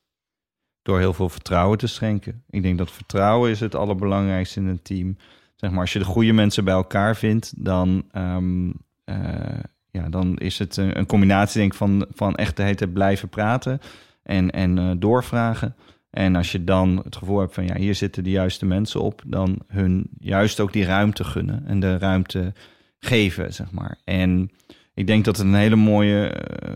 [0.83, 2.45] Door heel veel vertrouwen te schenken.
[2.49, 5.17] Ik denk dat vertrouwen is het allerbelangrijkste in een team.
[5.57, 8.73] Zeg maar, als je de goede mensen bij elkaar vindt, dan, um,
[9.05, 13.81] uh, ja, dan is het een, combinatie denk ik, van, van echt de blijven praten
[14.23, 15.77] en, en uh, doorvragen.
[16.11, 19.23] En als je dan het gevoel hebt van ja, hier zitten de juiste mensen op,
[19.27, 22.53] dan hun juist ook die ruimte gunnen en de ruimte
[22.99, 23.99] geven, zeg maar.
[24.05, 24.51] En
[24.95, 26.71] ik denk dat het een hele mooie, uh,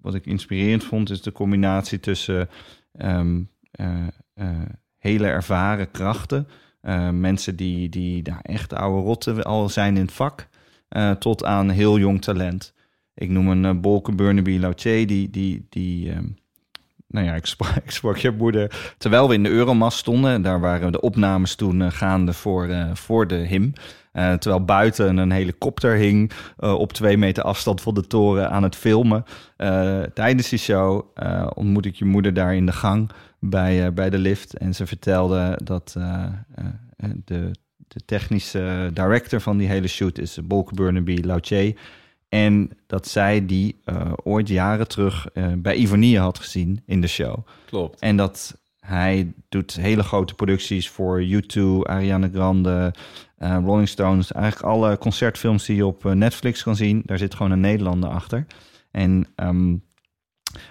[0.00, 2.48] wat ik inspirerend vond, is de combinatie tussen
[2.92, 4.48] um, uh, uh,
[4.98, 6.48] hele ervaren krachten,
[7.12, 10.48] mensen die, die nou, echt oude rotten al zijn in het vak,
[11.18, 12.74] tot aan heel jong talent.
[13.14, 16.36] Ik noem een Bolke Burnaby Lautier, die, die, die um,
[17.14, 20.42] nou ja, ik sprak, ik sprak je moeder terwijl we in de Euromast stonden.
[20.42, 23.72] Daar waren de opnames toen uh, gaande voor, uh, voor de him.
[24.12, 28.76] Uh, terwijl buiten een helikopter hing op twee meter afstand van de toren aan het
[28.76, 29.24] filmen.
[30.14, 31.02] tijdens die show
[31.54, 33.10] ontmoet ik je moeder daar in de gang
[33.40, 34.56] bij, bij de lift.
[34.56, 35.96] En ze vertelde dat
[37.24, 37.50] de,
[37.88, 41.76] de technische director van die hele shoot is Bolke Burnaby Lautier.
[42.34, 47.06] En dat zij die uh, ooit jaren terug uh, bij Ivonie had gezien in de
[47.06, 47.46] show.
[47.66, 48.00] Klopt.
[48.00, 52.94] En dat hij doet hele grote producties voor U2, Ariana Grande,
[53.38, 54.32] uh, Rolling Stones.
[54.32, 57.02] Eigenlijk alle concertfilms die je op Netflix kan zien.
[57.04, 58.46] Daar zit gewoon een Nederlander achter.
[58.90, 59.82] En um,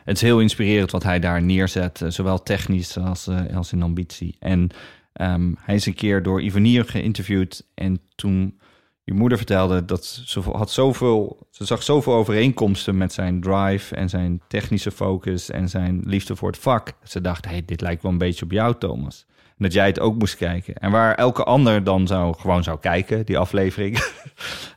[0.03, 2.01] het is heel inspirerend wat hij daar neerzet.
[2.07, 4.35] zowel technisch als, als in ambitie.
[4.39, 4.69] En
[5.13, 7.65] um, hij is een keer door Ivonie geïnterviewd.
[7.73, 8.57] En toen
[9.03, 14.09] je moeder vertelde dat ze had zoveel, ze zag zoveel overeenkomsten met zijn drive en
[14.09, 16.93] zijn technische focus en zijn liefde voor het vak.
[17.03, 19.25] Ze dacht, hey, dit lijkt wel een beetje op jou, Thomas.
[19.57, 20.73] En dat jij het ook moest kijken.
[20.73, 23.97] En waar elke ander dan zou, gewoon zou kijken, die aflevering,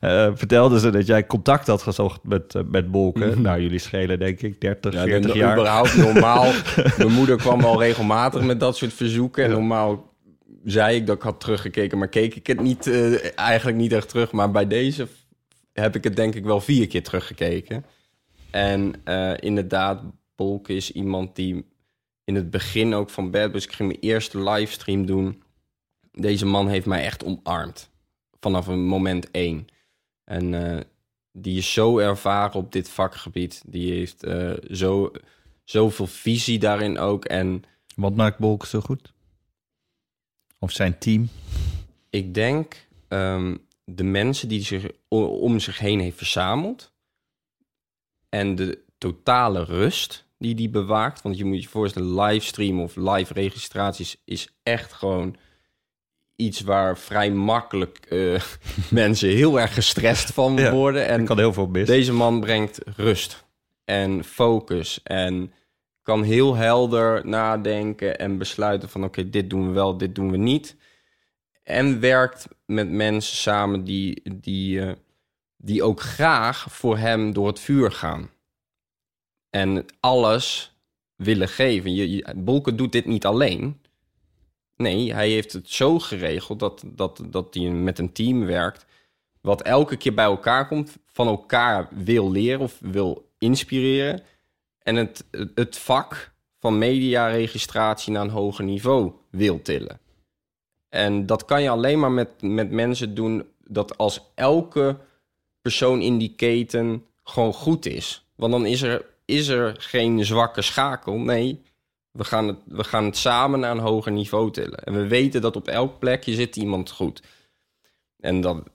[0.00, 3.26] uh, vertelde ze dat jij contact had gezocht met, uh, met Bolken.
[3.26, 3.42] Mm-hmm.
[3.42, 5.52] Nou, jullie schelen denk ik 30, ja, 40 jaar.
[5.52, 6.52] überhaupt normaal.
[6.98, 9.44] Mijn moeder kwam al regelmatig met dat soort verzoeken.
[9.44, 10.14] En normaal
[10.66, 14.08] zei ik dat ik had teruggekeken, maar keek ik het niet, uh, eigenlijk niet echt
[14.08, 14.32] terug.
[14.32, 15.08] Maar bij deze
[15.72, 17.84] heb ik het denk ik wel vier keer teruggekeken.
[18.50, 20.02] En uh, inderdaad,
[20.34, 21.66] Bolk is iemand die
[22.24, 25.42] in het begin ook van Bad ik ging mijn eerste livestream doen.
[26.12, 27.90] Deze man heeft mij echt omarmd.
[28.40, 29.66] Vanaf een moment één.
[30.24, 30.80] En uh,
[31.32, 33.62] die is zo ervaren op dit vakgebied.
[33.66, 34.26] Die heeft
[34.70, 35.10] zo,
[35.64, 37.24] zoveel visie daarin ook.
[37.24, 37.62] En,
[37.96, 39.14] Wat maakt Bolk zo goed?
[40.58, 41.28] Of zijn team?
[42.10, 46.92] Ik denk um, de mensen die zich om zich heen heeft verzameld.
[48.28, 51.22] En de totale rust die die bewaakt.
[51.22, 55.36] Want je moet je voorstellen, livestream of live registraties is echt gewoon
[56.36, 58.40] iets waar vrij makkelijk uh,
[58.90, 61.06] mensen heel erg gestrest van ja, worden.
[61.06, 61.86] En kan heel veel mis.
[61.86, 63.44] Deze man brengt rust
[63.84, 65.52] en focus en
[66.06, 70.36] kan heel helder nadenken en besluiten van oké, dit doen we wel, dit doen we
[70.36, 70.76] niet.
[71.62, 74.92] En werkt met mensen samen die, die, uh,
[75.56, 78.30] die ook graag voor hem door het vuur gaan.
[79.50, 80.76] En alles
[81.16, 81.94] willen geven.
[81.94, 83.80] Je, je, Bolken doet dit niet alleen.
[84.76, 88.86] Nee, hij heeft het zo geregeld dat, dat, dat hij met een team werkt.
[89.40, 94.22] Wat elke keer bij elkaar komt, van elkaar wil leren of wil inspireren
[94.86, 95.24] en het,
[95.54, 100.00] het vak van mediaregistratie naar een hoger niveau wil tillen.
[100.88, 104.96] En dat kan je alleen maar met, met mensen doen dat als elke
[105.62, 108.26] persoon in die keten gewoon goed is.
[108.36, 111.18] Want dan is er, is er geen zwakke schakel.
[111.18, 111.62] Nee,
[112.10, 114.84] we gaan, het, we gaan het samen naar een hoger niveau tillen.
[114.84, 117.22] En we weten dat op elk plekje zit iemand goed.
[118.20, 118.70] En dat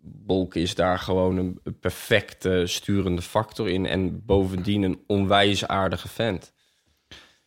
[0.00, 3.86] Bolk is daar gewoon een perfecte sturende factor in.
[3.86, 6.52] En bovendien een onwijs aardige vent.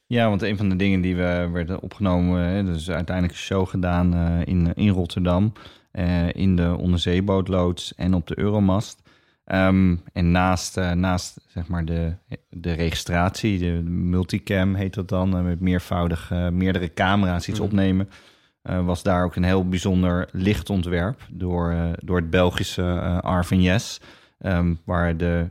[0.08, 4.16] Ja, want een van de dingen die we werden opgenomen, dus uiteindelijk een show gedaan
[4.16, 5.54] uh, in, in Rotterdam,
[5.94, 9.02] uh, in de onderzeebootloods en op de Euromast.
[9.46, 12.14] Um, en naast, uh, naast zeg maar de,
[12.50, 17.66] de registratie, de, multicam heet dat dan, met meervoudig meerdere camera's iets mm.
[17.66, 18.10] opnemen,
[18.86, 24.00] was daar ook een heel bijzonder lichtontwerp door, door het Belgische Arvin Yes,
[24.42, 25.48] um, waar de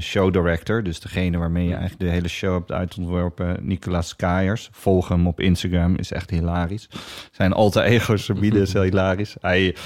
[0.00, 4.68] show director, dus degene waarmee je eigenlijk de hele show hebt uitontworpen, Nicolas Kaiers.
[4.72, 6.88] Volg hem op Instagram, is echt hilarisch.
[7.32, 9.36] Zijn alter ego's verbieden is heel hilarisch.
[9.40, 9.76] Hij,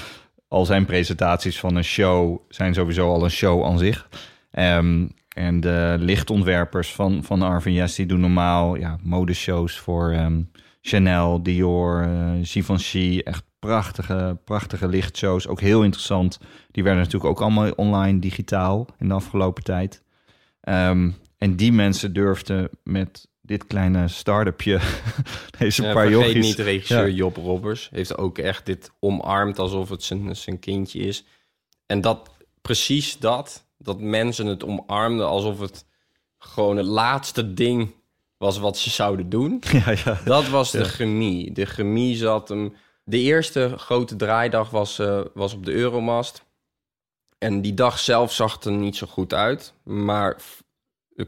[0.47, 4.09] al zijn presentaties van een show zijn sowieso al een show aan zich.
[4.51, 10.51] Um, en de lichtontwerpers van, van Arvin Yes, die doen normaal ja, modeshows voor um,
[10.87, 13.21] Chanel, Dior, uh, Givenchy.
[13.23, 15.47] Echt prachtige, prachtige lichtshows.
[15.47, 16.39] Ook heel interessant.
[16.71, 20.01] Die werden natuurlijk ook allemaal online, digitaal in de afgelopen tijd.
[20.61, 24.79] Um, en die mensen durfden met dit kleine start-upje
[25.59, 26.45] deze ja, paar jochies...
[26.45, 27.15] niet regisseur ja.
[27.15, 27.89] Job Robbers.
[27.91, 31.25] Heeft ook echt dit omarmd alsof het zijn, zijn kindje is.
[31.85, 32.29] En dat,
[32.61, 35.85] precies dat, dat mensen het omarmden alsof het
[36.37, 37.93] gewoon het laatste ding
[38.45, 39.61] was wat ze zouden doen.
[39.85, 40.19] Ja, ja.
[40.25, 41.51] Dat was de chemie.
[41.51, 42.73] De chemie zat hem...
[43.03, 46.45] De eerste grote draaidag was, uh, was op de Euromast.
[47.37, 49.73] En die dag zelf zag er niet zo goed uit.
[49.83, 50.37] Maar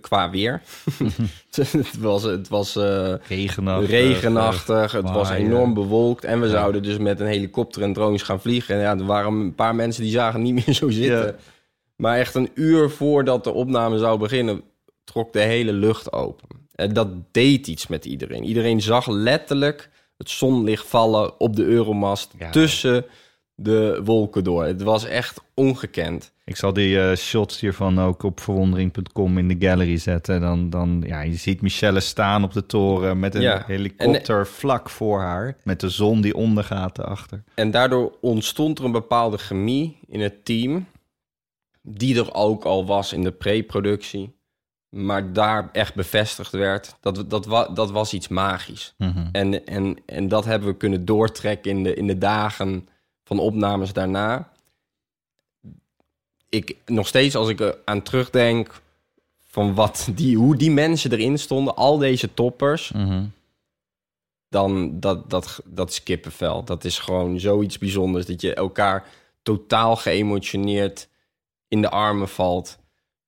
[0.02, 0.62] qua weer.
[1.56, 3.90] het was, het was uh, regenachtig.
[3.90, 6.24] regenachtig het was enorm bewolkt.
[6.24, 8.76] En we zouden dus met een helikopter en drones gaan vliegen.
[8.76, 11.26] En ja, er waren een paar mensen die zagen niet meer zo zitten.
[11.26, 11.36] Ja.
[11.96, 14.62] Maar echt een uur voordat de opname zou beginnen,
[15.04, 16.48] trok de hele lucht open.
[16.78, 18.44] En dat deed iets met iedereen.
[18.44, 23.06] Iedereen zag letterlijk het zonlicht vallen op de Euromast tussen
[23.56, 24.64] de wolken door.
[24.64, 26.34] Het was echt ongekend.
[26.46, 30.42] Ik zal die uh, shots hiervan ook op verwondering.com in de gallery zetten.
[30.42, 34.90] Dan, dan, ja, je ziet Michelle staan op de toren met een helikopter en, vlak
[34.90, 35.58] voor haar.
[35.64, 37.44] Met de zon die ondergaat erachter.
[37.54, 40.86] En daardoor ontstond er een bepaalde chemie in het team.
[41.82, 44.37] Die er ook al was in de pre-productie.
[44.98, 46.96] Maar daar echt bevestigd werd.
[47.02, 48.94] Dat, dat, dat was iets magisch.
[48.98, 52.88] Mm en, en, en dat hebben we kunnen doortrekken in de, in de dagen
[53.24, 54.52] van opnames daarna.
[56.50, 58.82] Ik nog steeds als ik aan terugdenk
[59.48, 63.24] van wat die, hoe die mensen erin stonden, al deze toppers, mhm.
[64.50, 66.64] dan dat, dat, dat is kippenvel.
[66.64, 69.06] Dat is gewoon zoiets bijzonders dat je elkaar
[69.42, 71.08] totaal geëmotioneerd
[71.68, 72.78] in de armen valt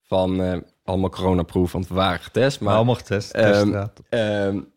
[0.02, 0.58] van uh,
[0.90, 2.60] allemaal coronaproof, want we waren getest.
[2.60, 3.36] Maar, allemaal getest.
[3.36, 4.72] Um, um,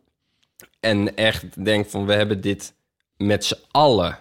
[0.80, 2.74] en echt denk van we hebben dit
[3.16, 4.18] met z'n allen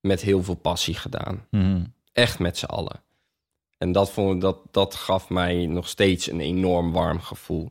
[0.00, 1.46] met heel veel passie gedaan.
[1.50, 1.84] Mhm.
[2.12, 3.02] Echt met z'n allen.
[3.78, 7.70] En dat, vond, dat, dat gaf mij nog steeds een enorm warm gevoel.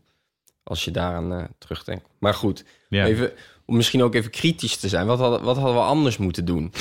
[0.63, 2.07] Als je daaraan uh, terugdenkt.
[2.19, 3.31] Maar goed, even,
[3.69, 5.05] om misschien ook even kritisch te zijn.
[5.05, 6.71] Wat hadden, wat hadden we anders moeten doen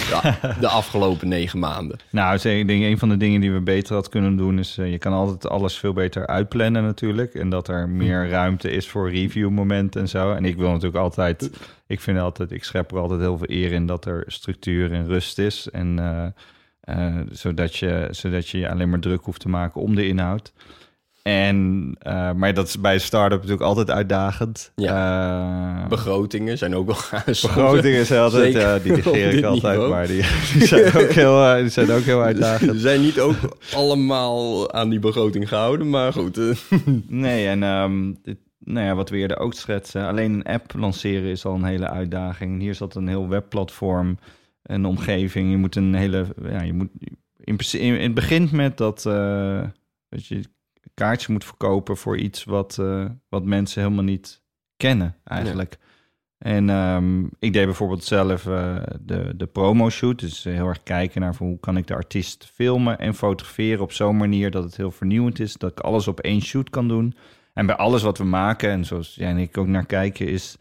[0.61, 1.99] de, afgelopen negen maanden?
[2.11, 4.59] Nou, ik denk een van de dingen die we beter had kunnen doen...
[4.59, 7.35] is uh, je kan altijd alles veel beter uitplannen natuurlijk.
[7.35, 10.33] En dat er meer ruimte is voor reviewmomenten en zo.
[10.33, 11.51] En ik wil natuurlijk altijd...
[11.87, 15.07] Ik vind altijd, ik schep er altijd heel veel eer in dat er structuur en
[15.07, 15.69] rust is.
[15.71, 20.07] En uh, uh, zodat, je, zodat je alleen maar druk hoeft te maken om de
[20.07, 20.53] inhoud.
[21.29, 24.73] En, uh, maar dat is bij een start-up natuurlijk altijd uitdagend.
[24.75, 25.81] Ja.
[25.83, 30.25] Uh, Begrotingen zijn ook wel Begrotingen zijn altijd, ja, die negeer ik altijd, maar die,
[30.53, 32.71] die, zijn ook heel, die zijn ook heel uitdagend.
[32.71, 33.37] Ze zijn niet ook
[33.75, 36.41] allemaal aan die begroting gehouden, maar goed.
[37.07, 40.07] nee, en um, dit, nou ja, wat we eerder ook schetsen.
[40.07, 42.61] Alleen een app lanceren is al een hele uitdaging.
[42.61, 44.19] Hier zat een heel webplatform,
[44.63, 45.51] een omgeving.
[45.51, 46.91] Je moet een hele, ja, je moet
[47.39, 49.63] in, in, het begint met dat, uh,
[50.09, 50.43] weet je,
[50.99, 54.43] kaartje moet verkopen voor iets wat, uh, wat mensen helemaal niet
[54.77, 55.79] kennen eigenlijk.
[56.39, 60.19] En um, ik deed bijvoorbeeld zelf uh, de, de promo shoot.
[60.19, 64.17] Dus heel erg kijken naar hoe kan ik de artiest filmen en fotograferen op zo'n
[64.17, 65.55] manier dat het heel vernieuwend is.
[65.55, 67.15] Dat ik alles op één shoot kan doen.
[67.53, 70.57] En bij alles wat we maken, en zoals jij en ik ook naar kijken, is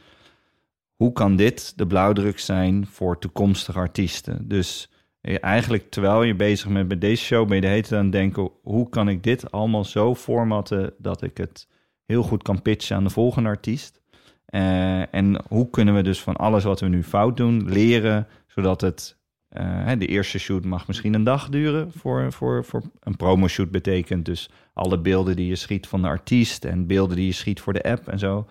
[0.95, 4.47] hoe kan dit de blauwdruk zijn voor toekomstige artiesten?
[4.47, 4.89] Dus
[5.35, 8.89] eigenlijk terwijl je bezig bent met deze show, ben je de hele aan denken: hoe
[8.89, 11.67] kan ik dit allemaal zo formatten dat ik het
[12.05, 14.01] heel goed kan pitchen aan de volgende artiest?
[14.45, 18.81] Eh, en hoe kunnen we dus van alles wat we nu fout doen leren, zodat
[18.81, 19.17] het
[19.47, 24.25] eh, de eerste shoot mag misschien een dag duren voor, voor, voor een promo-shoot betekent
[24.25, 27.73] dus alle beelden die je schiet van de artiest en beelden die je schiet voor
[27.73, 28.47] de app en zo.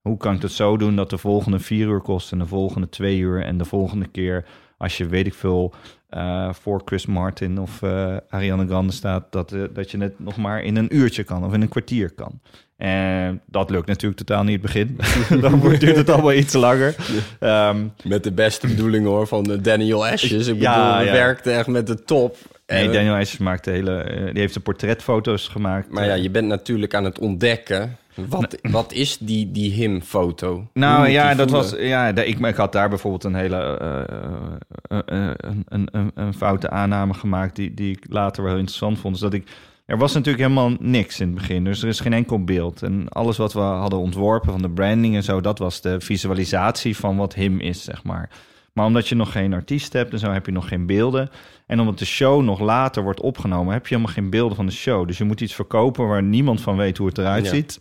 [0.00, 2.88] Hoe kan ik het zo doen dat de volgende vier uur kost en de volgende
[2.88, 4.44] twee uur en de volgende keer
[4.78, 5.74] als je weet ik veel
[6.08, 10.36] eh, voor Chris Martin of uh, Ariana Grande staat, dat, uh, dat je het nog
[10.36, 12.40] maar in een uurtje kan of in een kwartier kan.
[12.76, 14.98] En dat lukt natuurlijk totaal niet het begin.
[15.40, 16.96] Dan duurt het allemaal iets langer.
[17.40, 20.46] Um, met de beste bedoelingen hoor van Daniel Ashes.
[20.46, 21.12] Ik bedoel, ja, ja.
[21.12, 22.36] werkte echt met de top.
[22.66, 25.90] Nee, Daniel Ashes maakt de hele, die heeft de portretfoto's gemaakt.
[25.90, 27.96] Maar ja, je bent natuurlijk aan het ontdekken
[28.28, 30.68] wat, wat is die, die him-foto?
[30.72, 31.74] Nou ja, dat was.
[31.78, 33.78] Ja, ik, ik had daar bijvoorbeeld een hele.
[34.90, 35.30] Uh, uh,
[35.68, 37.56] een, een, een, foute aanname gemaakt.
[37.56, 39.14] Die, die ik later wel interessant vond.
[39.14, 39.48] Dus dat ik.
[39.86, 41.64] Er was natuurlijk helemaal niks in het begin.
[41.64, 42.82] Dus er is geen enkel beeld.
[42.82, 45.40] En alles wat we hadden ontworpen van de branding en zo.
[45.40, 48.30] Dat was de visualisatie van wat him is, zeg maar.
[48.72, 51.30] Maar omdat je nog geen artiest hebt en zo, heb je nog geen beelden.
[51.66, 54.72] En omdat de show nog later wordt opgenomen, heb je helemaal geen beelden van de
[54.72, 55.06] show.
[55.06, 57.50] Dus je moet iets verkopen waar niemand van weet hoe het eruit ja.
[57.50, 57.78] ziet.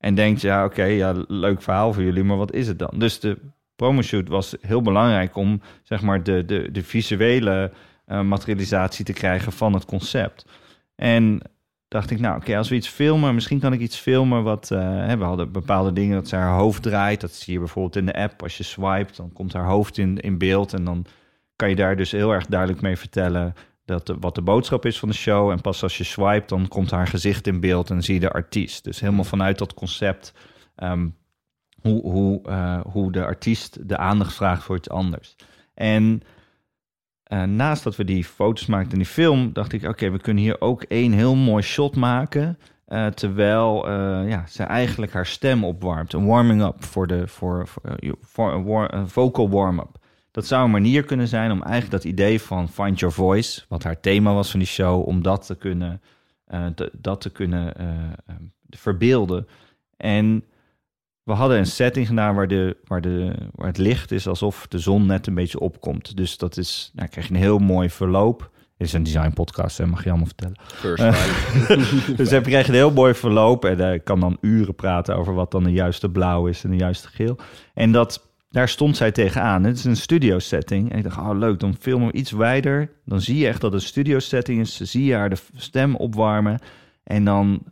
[0.00, 2.90] En denkt, ja, oké, ja, leuk verhaal voor jullie, maar wat is het dan?
[2.94, 3.38] Dus de
[3.76, 7.72] promoshoot was heel belangrijk om, zeg maar, de, de, de visuele
[8.06, 10.46] uh, materialisatie te krijgen van het concept.
[10.94, 11.40] En
[11.88, 14.70] dacht ik, nou, oké, als we iets filmen, misschien kan ik iets filmen wat...
[14.72, 17.20] Uh, hè, we hadden bepaalde dingen dat ze haar hoofd draait.
[17.20, 18.42] Dat zie je bijvoorbeeld in de app.
[18.42, 20.72] Als je swipet, dan komt haar hoofd in, in beeld.
[20.72, 21.06] En dan
[21.56, 23.54] kan je daar dus heel erg duidelijk mee vertellen
[23.90, 25.50] dat de, wat de boodschap is van de show.
[25.50, 28.32] En pas als je swipe, dan komt haar gezicht in beeld en zie je de
[28.32, 28.84] artiest.
[28.84, 30.34] Dus helemaal vanuit dat concept
[30.76, 31.16] um,
[31.80, 35.36] hoe, hoe, uh, hoe de artiest de aandacht vraagt voor iets anders.
[35.74, 36.22] En
[37.32, 40.42] uh, naast dat we die foto's maakten in die film, dacht ik, oké, we kunnen
[40.42, 42.58] hier ook één heel mooi shot maken.
[42.88, 43.90] Uh, terwijl
[44.26, 46.12] ja, ze eigenlijk haar stem opwarmt.
[46.12, 47.68] Een warming-up voor de voor,
[48.20, 49.99] voor, voor een vocal warm-up.
[50.30, 53.82] Dat zou een manier kunnen zijn om eigenlijk dat idee van Find Your Voice, wat
[53.82, 56.00] haar thema was van die show, om dat te kunnen,
[56.54, 58.34] uh, te, dat te kunnen uh,
[58.70, 59.46] verbeelden.
[59.96, 60.44] En
[61.22, 64.78] we hadden een setting gedaan waar, de, waar, de, waar het licht is alsof de
[64.78, 66.16] zon net een beetje opkomt.
[66.16, 68.50] Dus dat is, nou krijg je een heel mooi verloop.
[68.76, 70.56] Dit is een design podcast, hè, mag je allemaal vertellen.
[70.84, 75.16] Uh, dus dan krijg je een heel mooi verloop en ik kan dan uren praten
[75.16, 77.38] over wat dan de juiste blauw is en de juiste geel.
[77.74, 79.64] En dat daar stond zij tegenaan.
[79.64, 80.92] Het is een studio setting.
[80.92, 82.90] En ik dacht, oh leuk, dan filmen we iets wijder.
[83.04, 84.80] Dan zie je echt dat het studio setting is.
[84.80, 86.60] Zie je haar de stem opwarmen.
[87.04, 87.62] En dan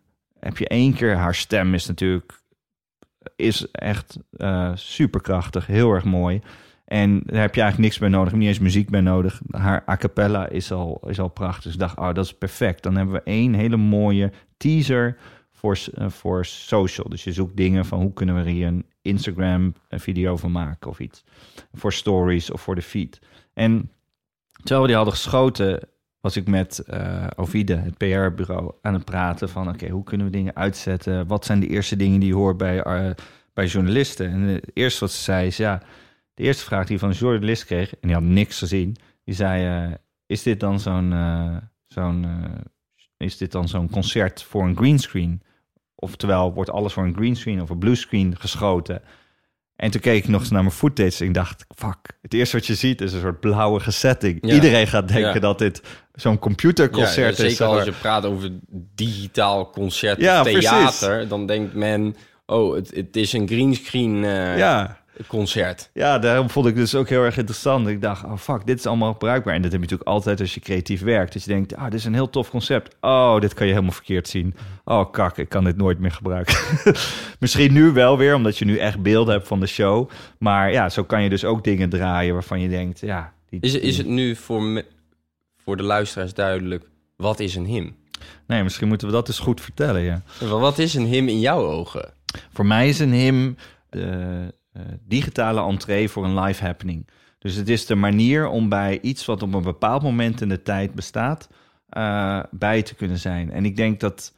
[0.40, 2.42] heb je één keer, haar stem is natuurlijk,
[3.36, 6.40] is echt uh, superkrachtig, heel erg mooi.
[6.84, 9.40] En daar heb je eigenlijk niks bij nodig, niet eens muziek bij nodig.
[9.50, 11.62] Haar a cappella is al, is al prachtig.
[11.62, 12.82] Dus ik dacht, oh, dat is perfect.
[12.82, 15.16] Dan hebben we één hele mooie teaser
[15.52, 17.08] voor, uh, voor social.
[17.08, 20.90] Dus je zoekt dingen van hoe kunnen we hier een Instagram een video van maken
[20.90, 21.24] of iets.
[21.72, 23.18] Voor stories of voor de feed.
[23.54, 23.90] En
[24.52, 25.88] terwijl we die hadden geschoten,
[26.20, 29.68] was ik met uh, Ovide, het PR-bureau, aan het praten van...
[29.68, 31.26] oké, hoe kunnen we dingen uitzetten?
[31.26, 33.10] Wat zijn de eerste dingen die je hoort bij, uh,
[33.52, 34.30] bij journalisten?
[34.30, 35.82] En het eerste wat ze zei is, ja...
[36.34, 38.96] de eerste vraag die van een journalist kreeg, en die had niks gezien...
[39.24, 39.94] die zei, uh,
[40.26, 41.14] is dit dan zo'n...
[41.86, 42.26] zo'n
[43.16, 45.42] is dit dan zo'n concert voor een greenscreen?
[46.00, 49.02] Oftewel, wordt alles voor een greenscreen of een bluescreen geschoten.
[49.76, 52.56] En toen keek ik nog eens naar mijn footage en ik dacht, fuck, het eerste
[52.56, 54.52] wat je ziet is een soort blauwe setting.
[54.52, 55.82] Iedereen gaat denken dat dit
[56.12, 57.56] zo'n computerconcert ja, is.
[57.56, 58.50] Zeker als je praat over
[58.94, 64.98] digitaal concert of theater, dan denkt men, oh, het, het is een greenscreen uh, ja
[65.26, 65.90] concert.
[65.92, 67.88] Ja, daarom vond ik dus ook heel erg interessant.
[67.88, 69.54] Ik dacht, oh fuck, dit is allemaal bruikbaar.
[69.54, 71.32] En dat heb je natuurlijk altijd als je creatief werkt.
[71.32, 72.96] Dat je denkt, ah, dit is een heel tof concept.
[73.00, 74.54] Oh, dit kan je helemaal verkeerd zien.
[74.84, 76.56] Oh, kak, ik kan dit nooit meer gebruiken.
[77.40, 80.10] Misschien nu wel weer, omdat je nu echt beelden hebt van de show.
[80.38, 83.32] Maar ja, zo kan je dus ook dingen draaien waarvan je denkt, ja...
[83.48, 84.84] Die, is, is het nu voor, me,
[85.56, 86.84] voor de luisteraars duidelijk,
[87.16, 87.96] wat is een him?
[88.46, 90.22] Nee, misschien moeten we dat eens goed vertellen, ja.
[90.40, 92.12] Wat is een him in jouw ogen?
[92.52, 93.56] Voor mij is een him...
[93.90, 94.48] De, uh,
[95.06, 97.06] digitale entree voor een live happening.
[97.38, 100.62] Dus het is de manier om bij iets wat op een bepaald moment in de
[100.62, 101.48] tijd bestaat,
[101.90, 103.50] uh, bij te kunnen zijn.
[103.50, 104.34] En ik denk dat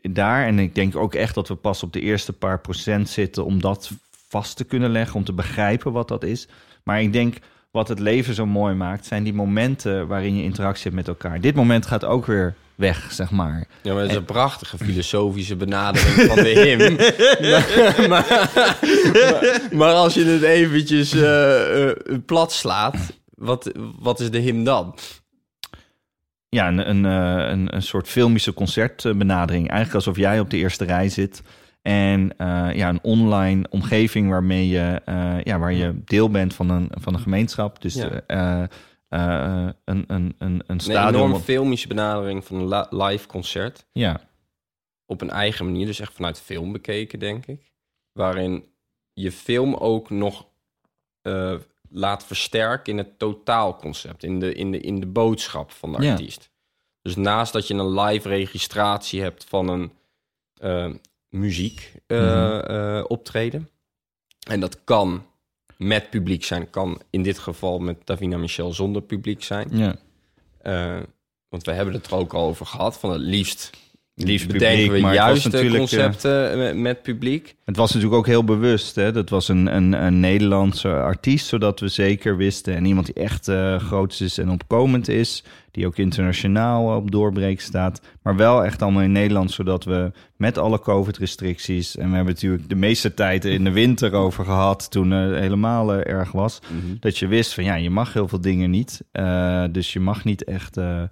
[0.00, 3.44] daar, en ik denk ook echt dat we pas op de eerste paar procent zitten
[3.44, 6.48] om dat vast te kunnen leggen, om te begrijpen wat dat is.
[6.84, 7.36] Maar ik denk
[7.78, 11.40] wat het leven zo mooi maakt, zijn die momenten waarin je interactie hebt met elkaar.
[11.40, 13.66] Dit moment gaat ook weer weg, zeg maar.
[13.82, 16.96] Ja, maar het is een prachtige filosofische benadering van de him.
[18.08, 21.90] maar, maar, maar, als je het eventjes uh, uh,
[22.26, 22.96] plat slaat,
[23.34, 24.94] wat, wat is de him dan?
[26.48, 29.68] Ja, een, een, een, een soort filmische concertbenadering.
[29.68, 31.42] Eigenlijk alsof jij op de eerste rij zit
[31.88, 36.70] En eh, ja, een online omgeving waarmee je, eh, ja, waar je deel bent van
[36.70, 37.82] een, van een gemeenschap.
[37.82, 38.22] Dus Ja.
[38.26, 43.86] eh, een, een, een, een Een enorm filmische benadering van een live concert.
[43.92, 44.20] ja,
[45.06, 47.72] Op een eigen manier, dus echt vanuit film bekeken, denk ik.
[48.12, 48.64] Waarin
[49.12, 50.46] je film ook nog
[51.90, 54.22] laat versterken in het totaalconcept.
[54.22, 56.10] In de, in de, in de boodschap van de Ja.
[56.10, 56.50] artiest.
[57.02, 59.92] Dus naast dat je een live registratie hebt van een
[61.28, 62.60] muziek eh, Mhm.
[62.70, 63.68] eh, optreden.
[64.50, 65.22] En dat kan
[65.76, 66.70] met publiek zijn.
[66.70, 69.68] Kan in dit geval met Davina Michel zonder publiek zijn.
[69.72, 69.96] ja.
[70.62, 71.00] Eh,
[71.48, 72.98] want we hebben het er ook al over gehad.
[72.98, 73.70] Van het liefst,
[74.14, 77.54] Liefst bedenken we juist concepten met, met publiek.
[77.64, 78.94] Het was natuurlijk ook heel bewust.
[78.94, 79.12] Hè?
[79.12, 82.74] Dat was een, een, een Nederlandse artiest, zodat we zeker wisten.
[82.74, 85.44] En iemand die echt eh, groot is en opkomend is.
[85.70, 88.00] Die ook internationaal op doorbreek staat.
[88.22, 91.96] Maar wel echt allemaal in Nederland, zodat we met alle COVID-restricties.
[91.96, 94.90] En we hebben natuurlijk de meeste tijd in de winter over gehad.
[94.90, 96.58] Toen het helemaal eh, erg was.
[97.00, 99.00] Dat je wist van ja, je mag heel veel dingen niet.
[99.12, 101.08] Eh, dus je mag niet echt eh, eh,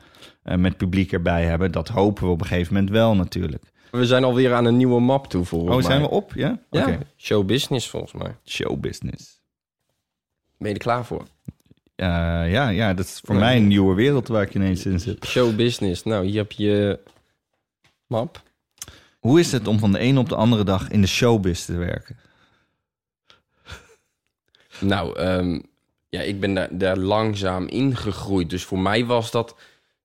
[0.59, 1.72] met publiek erbij hebben.
[1.72, 3.62] Dat hopen we op een gegeven moment wel natuurlijk.
[3.90, 6.09] We zijn alweer aan een nieuwe map toe, volgens Oh, zijn mij.
[6.09, 6.32] we op?
[6.34, 6.59] Ja?
[6.70, 8.36] Ja, show business volgens mij.
[8.44, 9.40] Showbusiness.
[10.59, 11.24] Ben je er klaar voor?
[11.97, 12.07] Eh,
[12.53, 15.24] ja, ja, dat is voor mij een nieuwe wereld waar ik ineens in zit.
[15.26, 16.03] Show business.
[16.03, 16.99] Nou, hier heb je
[18.07, 18.42] map.
[19.18, 21.76] Hoe is het om van de ene op de andere dag in de showbiz te
[21.76, 22.16] werken?
[24.80, 25.61] Nou, ehm,
[26.09, 28.51] ja, ik ben daar, daar langzaam ingegroeid.
[28.51, 29.57] Dus voor mij was dat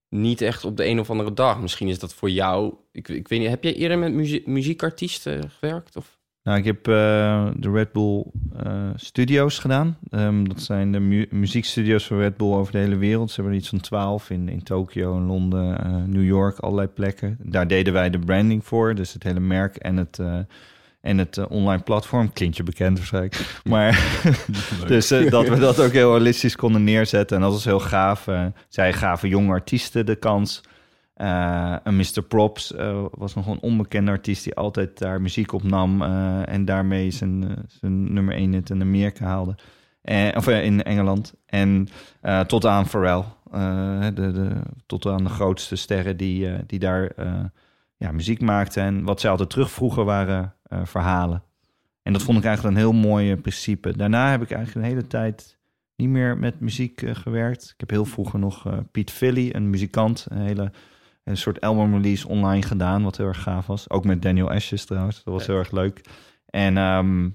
[0.09, 1.59] niet echt op de een of andere dag.
[1.61, 2.73] Misschien is dat voor jou...
[2.91, 5.95] Ik, ik weet niet, heb jij eerder met muzie- muziekartiesten gewerkt?
[5.95, 6.19] Of?
[6.43, 8.23] Nou, ik heb eh, de Red Bull
[8.63, 9.97] eh, Studios gedaan.
[10.09, 13.29] Ehm, dat zijn de mu- muziekstudio's van Red Bull over de hele wereld.
[13.29, 16.87] Ze hebben er iets van twaalf in, in Tokio, in Londen, eh, New York, allerlei
[16.87, 17.37] plekken.
[17.41, 20.19] Daar deden wij de branding voor, dus het hele merk en het,
[21.01, 22.33] en het online platform.
[22.33, 23.61] Klinkt je bekend waarschijnlijk.
[23.63, 24.21] Maar
[24.87, 27.37] dus dat we dat ook heel holistisch konden neerzetten.
[27.37, 28.27] En dat was heel gaaf.
[28.67, 30.61] Zij gaven jonge artiesten de kans.
[31.13, 32.21] Eh, een Mr.
[32.27, 37.11] Props eh, was nog een onbekende artiest die altijd daar muziek opnam eh, en daarmee
[37.11, 39.55] zijn, zijn nummer 1 hit in Amerika haalde.
[40.01, 41.33] Eh, of in Engeland.
[41.45, 41.87] En
[42.47, 43.23] tot aan Pharrell.
[44.13, 47.11] de, de, tot aan de grootste sterren die, die daar
[47.97, 48.83] ja, muziek maakten.
[48.83, 50.53] En wat zij altijd terugvroegen waren
[50.83, 51.43] verhalen.
[52.03, 53.97] En dat vond ik eigenlijk een heel mooi principe.
[53.97, 55.57] Daarna heb ik eigenlijk een hele tijd
[55.95, 57.63] niet meer met muziek gewerkt.
[57.63, 60.71] Ik heb heel vroeger nog Piet Philly, een muzikant, een hele
[61.23, 63.89] een soort album release online gedaan, wat heel erg gaaf was.
[63.89, 66.01] Ook met Daniel Ashes trouwens, dat was heel erg leuk.
[66.45, 67.29] En ehm,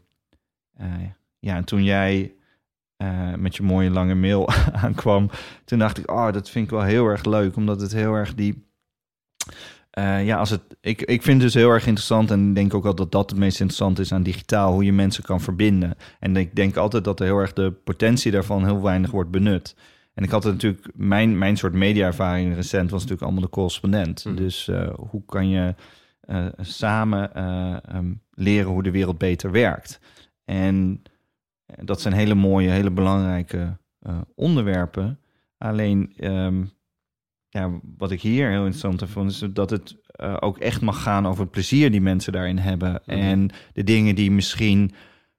[0.77, 2.35] eh, ja, en toen jij
[2.97, 4.49] eh, met je mooie lange mail
[4.83, 5.31] aankwam,
[5.65, 8.35] toen dacht ik, oh, dat vind ik wel heel erg leuk, omdat het heel erg
[8.35, 8.67] die
[9.97, 12.75] eh, ja, als het, ik, ik vind het dus heel erg interessant en ik denk
[12.75, 15.95] ook wel dat dat het meest interessant is aan digitaal, hoe je mensen kan verbinden.
[16.21, 19.77] En ik denk altijd dat er heel erg de potentie daarvan heel weinig wordt benut.
[20.17, 24.25] En ik had het natuurlijk, mijn, mijn soort media-ervaring recent was natuurlijk allemaal de correspondent.
[24.25, 24.37] Mhm.
[24.37, 25.75] Dus eh, hoe kan je
[26.21, 30.01] eh, samen eh, ehm, leren hoe de wereld beter werkt?
[30.45, 31.03] En
[31.83, 33.79] dat zijn hele mooie, hele belangrijke
[34.35, 35.21] onderwerpen.
[35.59, 36.65] Alleen, ehm,
[37.49, 39.97] ja, wat ik hier heel interessant aan vond, is dat het
[40.41, 43.03] ook echt mag gaan over het plezier die mensen daarin hebben.
[43.07, 43.19] Mhm.
[43.19, 44.93] En de dingen die misschien,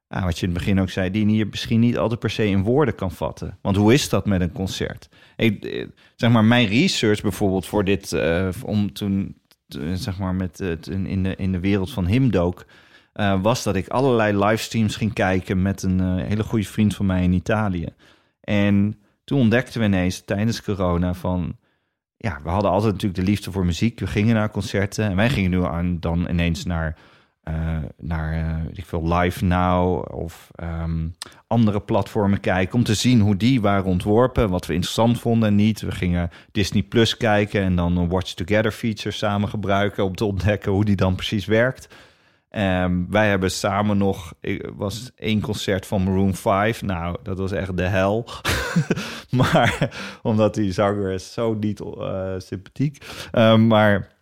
[0.07, 2.47] ah, wat je in het begin ook zei, die je misschien niet altijd per se
[2.47, 3.57] in woorden kan vatten.
[3.61, 5.09] Want hoe is dat met een concert?
[5.35, 9.37] Ik, eh, zeg maar, mijn research bijvoorbeeld voor dit, eh, om toen,
[9.67, 12.65] eh, zeg maar, met in, de, in de wereld van Himdook,
[13.41, 17.33] was dat ik allerlei livestreams ging kijken met een hele goede vriend van mij in
[17.33, 17.87] Italië.
[18.41, 21.57] En toen ontdekten we ineens tijdens corona van
[22.17, 23.99] ja, we hadden altijd natuurlijk de liefde voor muziek.
[23.99, 26.97] We gingen naar concerten en wij gingen nu aan, dan ineens naar,
[27.47, 31.07] eh, naar eh, ik veel, Live Now of ehm,
[31.47, 35.55] andere platformen kijken om te zien hoe die waren ontworpen, wat we interessant vonden en
[35.55, 35.81] niet.
[35.81, 40.25] We gingen Disney Plus kijken en dan een Watch Together feature samen gebruiken om te
[40.25, 41.87] ontdekken hoe die dan precies werkt.
[42.49, 44.33] Ehm, wij hebben samen nog,
[44.75, 46.81] was één concert van Maroon 5.
[46.81, 48.27] Nou, dat was echt de hel.
[49.29, 49.89] maar
[50.21, 53.05] omdat die zanger is zo niet eh, sympathiek.
[53.31, 54.16] Ehm, maar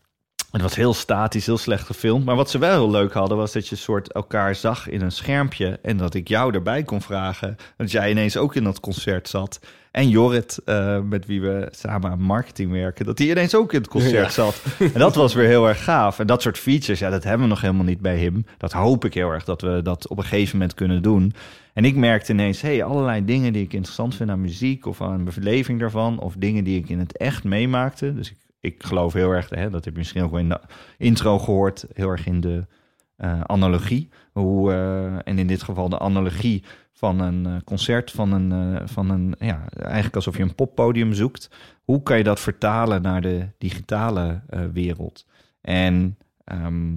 [0.61, 2.25] het was heel statisch, heel slecht gefilmd.
[2.25, 5.11] Maar wat ze wel heel leuk hadden, was dat je soort elkaar zag in een
[5.11, 5.79] schermpje.
[5.81, 7.55] En dat ik jou erbij kon vragen.
[7.77, 9.59] Dat jij ineens ook in dat concert zat.
[9.91, 13.79] En Jorrit, eh, met wie we samen aan marketing werken, dat die ineens ook in
[13.79, 14.29] het concert Ja.
[14.29, 14.61] zat.
[14.93, 16.19] En dat was weer heel erg gaaf.
[16.19, 18.45] En dat soort features, ja, dat hebben we nog helemaal niet bij hem.
[18.57, 21.33] Dat hoop ik heel erg dat we dat op een gegeven moment kunnen doen.
[21.73, 25.25] En ik merkte ineens, hey, allerlei dingen die ik interessant vind aan muziek of aan
[25.25, 28.13] de beleving daarvan, of dingen die ik in het echt meemaakte.
[28.13, 30.59] Dus ik, ik geloof heel erg, hè, dat heb je misschien ook wel in de
[30.97, 32.65] intro gehoord, heel erg in de
[33.15, 34.09] eh, analogie.
[34.31, 36.63] Hoe, eh, en in dit geval de analogie
[36.93, 41.49] van een eh, concert, van een, van een ja, eigenlijk alsof je een poppodium zoekt.
[41.83, 44.41] Hoe kan je dat vertalen naar de digitale
[44.73, 45.25] wereld?
[45.61, 46.93] En ehm,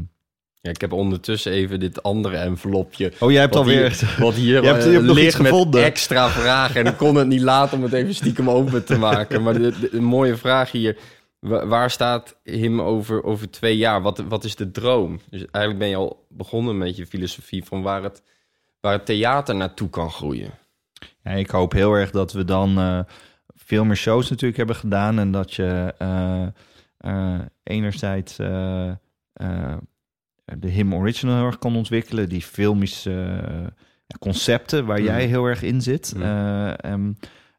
[0.60, 3.12] Ja, ik heb ondertussen even dit andere envelopje.
[3.20, 3.90] oh, jij hebt alweer.
[3.98, 5.84] hier, wat hier Je hebt- je hebt nog ligt iets met gevonden.
[5.84, 6.80] extra vragen.
[6.84, 9.42] En ik kon het niet laten om het even stiekem open te maken.
[9.42, 10.96] Maar de, de- een mooie vraag hier.
[11.38, 14.02] Wa- Waar staat Him over, over twee jaar?
[14.02, 15.20] Wat, wat is de droom?
[15.30, 18.22] Dus eigenlijk ben je al begonnen met je filosofie van waar het,
[18.80, 20.50] waar het theater naartoe kan groeien.
[21.22, 23.00] Ja, ik hoop heel erg dat we dan eh,
[23.54, 25.18] veel meer shows natuurlijk hebben gedaan.
[25.18, 26.46] En dat je eh,
[26.98, 28.36] eh, enerzijds
[30.58, 32.28] de Him Original heel erg kan ontwikkelen.
[32.28, 33.40] Die filmische
[34.18, 35.28] concepten waar jij Mhm.
[35.28, 36.12] heel erg in zit.
[36.16, 36.22] Mhm.
[36.24, 36.94] Eh,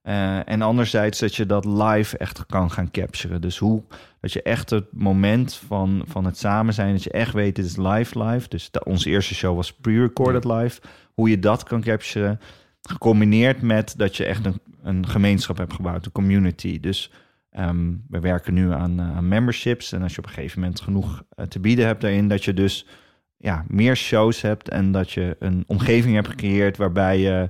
[0.02, 3.42] eh, en anderzijds dat je dat live echt kan gaan capturen.
[3.42, 3.84] Dus hoe
[4.22, 7.66] dat je echt het moment van, van het samen zijn, dat je echt weet, dit
[7.66, 8.48] is live live.
[8.50, 10.82] Dus de- onze eerste show was pre-recorded live.
[11.14, 12.40] Hoe je dat kan capturen.
[12.82, 16.80] Gecombineerd met dat je echt een, een gemeenschap hebt gebouwd, een community.
[16.80, 17.12] Dus
[17.52, 19.92] ehm, we werken nu aan, eh, aan memberships.
[19.92, 22.54] En als je op een gegeven moment genoeg eh, te bieden hebt daarin, dat je
[22.54, 22.86] dus
[23.38, 27.50] ja, meer shows hebt en dat je een omgeving hebt gecreëerd waarbij je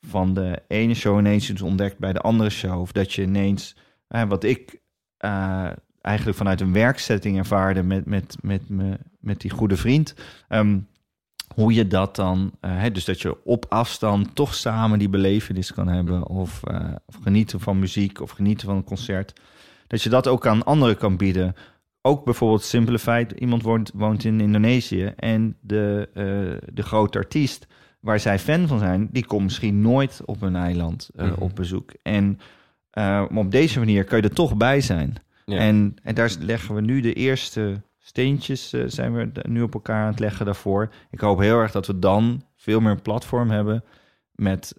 [0.00, 2.80] van de ene show ineens iets ontdekt bij de andere show.
[2.80, 3.76] Of dat je ineens,
[4.28, 4.80] wat ik
[5.16, 5.70] eh,
[6.00, 10.14] eigenlijk vanuit een werksetting ervaarde met, met, met, me, met die goede vriend.
[10.48, 10.78] ehm,
[11.54, 15.72] hoe je dat dan, eh, hè, dus dat je op afstand toch samen die belevenis
[15.72, 16.26] kan hebben.
[16.26, 19.40] Of, eh, of genieten van muziek of genieten van een concert.
[19.86, 21.54] Dat je dat ook aan anderen kan bieden.
[22.02, 26.08] Ook bijvoorbeeld simpele feit, iemand woont, woont in Indonesië en de,
[26.72, 27.66] de grote artiest
[28.00, 31.42] waar zij fan van zijn, die komt misschien nooit op een eiland eh, Mhm.
[31.42, 31.92] op bezoek.
[32.02, 32.40] En
[32.90, 35.14] eh, maar op deze manier kan je er toch bij zijn.
[35.44, 35.58] Ja.
[35.58, 40.02] En, en daar leggen we nu de eerste steentjes, eh, zijn we nu op elkaar
[40.02, 40.92] aan het leggen daarvoor.
[41.10, 43.84] Ik hoop heel erg dat we dan veel meer een platform hebben
[44.32, 44.74] met,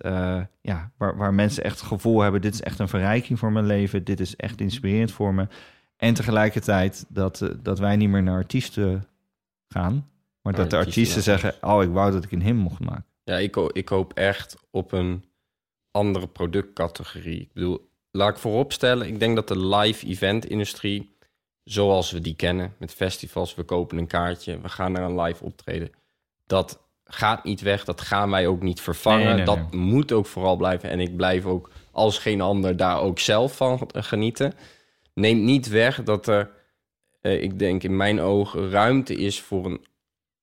[0.61, 3.65] ja, waar, waar mensen echt het gevoel hebben, dit is echt een verrijking voor mijn
[3.65, 5.47] leven, dit is echt inspirerend voor me.
[5.97, 9.03] En tegelijkertijd dat, dat wij niet meer naar artiesten
[9.67, 10.07] gaan,
[10.49, 13.05] maar Naar dat de artiesten zeggen, oh, ik wou dat ik een him mocht maken.
[13.23, 15.23] Ja, ik, ik hoop echt op een
[15.91, 17.41] andere productcategorie.
[17.41, 21.15] Ik bedoel, laat ik vooropstellen, ik denk dat de live event industrie,
[21.63, 25.43] zoals we die kennen, met festivals, we kopen een kaartje, we gaan naar een live
[25.43, 25.91] optreden,
[26.45, 29.25] dat gaat niet weg, dat gaan wij ook niet vervangen.
[29.25, 33.01] Nee, nee, dat moet ook vooral blijven en ik blijf ook als geen ander daar
[33.01, 34.53] ook zelf van genieten.
[35.13, 36.51] Neemt niet weg dat er,
[37.21, 39.87] eh, ik denk in mijn ogen, ruimte is voor een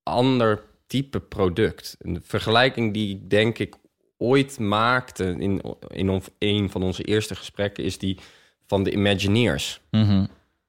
[0.06, 1.96] ander type product.
[1.98, 3.74] Een vergelijking die ik denk ik
[4.18, 8.18] ooit maakte in, in een van onze eerste gesprekken is die
[8.66, 9.80] van de Imagineers.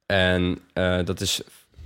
[0.05, 1.41] En eh, dat is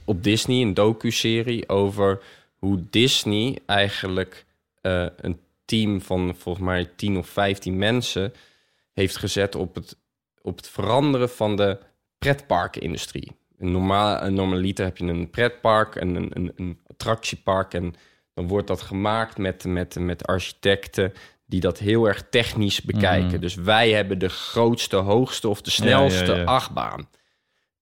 [0.05, 2.23] op Disney een docu-serie over
[2.57, 4.45] hoe Disney eigenlijk
[4.81, 8.33] eh, een team van volgens mij 10 of 15 mensen
[8.93, 9.97] heeft gezet op het,
[10.41, 11.77] op het veranderen van de
[12.17, 13.31] pretparkindustrie.
[13.61, 17.93] Een normaal, een normaliter heb je een pretpark en een, een, een attractiepark en
[18.33, 21.13] dan wordt dat gemaakt met, met, met architecten
[21.45, 23.27] die dat heel erg technisch bekijken.
[23.27, 23.39] Mhm.
[23.39, 26.43] Dus wij hebben de grootste, hoogste of de snelste ja, ja.
[26.43, 27.09] achtbaan.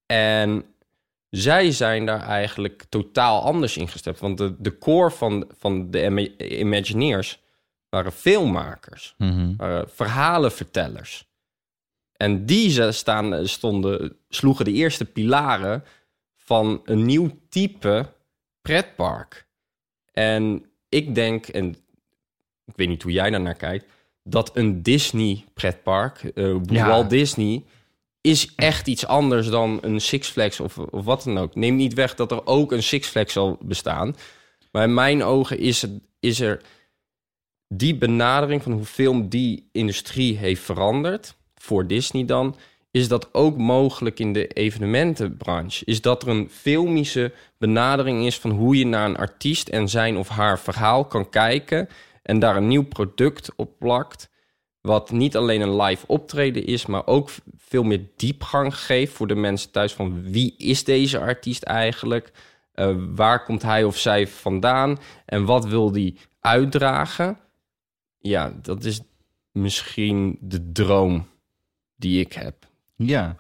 [0.05, 0.65] En
[1.29, 4.19] zij zijn daar eigenlijk totaal anders in gestept.
[4.19, 7.39] Want de, de core van, van de Ima- Imagineers
[7.89, 9.15] waren filmmakers,
[9.57, 11.28] waren verhalenvertellers.
[12.21, 15.83] En die staan, stonden, sloegen de eerste pilaren
[16.35, 18.13] van een nieuw type
[18.61, 19.45] pretpark.
[20.13, 21.69] En ik denk, en
[22.65, 23.85] ik weet niet hoe jij daar naar kijkt,
[24.23, 26.31] dat een Disney pretpark,
[26.65, 26.87] Ja.
[26.87, 27.63] Walt Disney,
[28.21, 31.55] is echt iets anders dan een Six Flags of, of wat dan ook.
[31.55, 34.15] Neem niet weg dat er ook een Six Flags zal bestaan.
[34.71, 36.61] Maar in mijn ogen is, het, is er
[37.67, 42.55] die benadering van hoe film die industrie heeft veranderd, voor Disney dan,
[42.91, 45.85] is dat ook mogelijk in de evenementenbranche.
[45.85, 50.17] Is dat er een filmische benadering is van hoe je naar een artiest en zijn
[50.17, 51.89] of haar verhaal kan kijken
[52.23, 54.29] en daar een nieuw product op plakt.
[54.81, 59.35] Wat niet alleen een live optreden is, maar ook veel meer diepgang geeft voor de
[59.35, 59.93] mensen thuis.
[59.93, 62.31] Van wie is deze artiest eigenlijk?
[62.71, 64.97] Eh, waar komt hij of zij vandaan?
[65.25, 67.37] En wat wil die uitdragen?
[68.17, 69.01] Ja, dat is
[69.51, 71.27] misschien de droom
[71.99, 72.55] die ik heb.
[72.95, 73.35] Ja.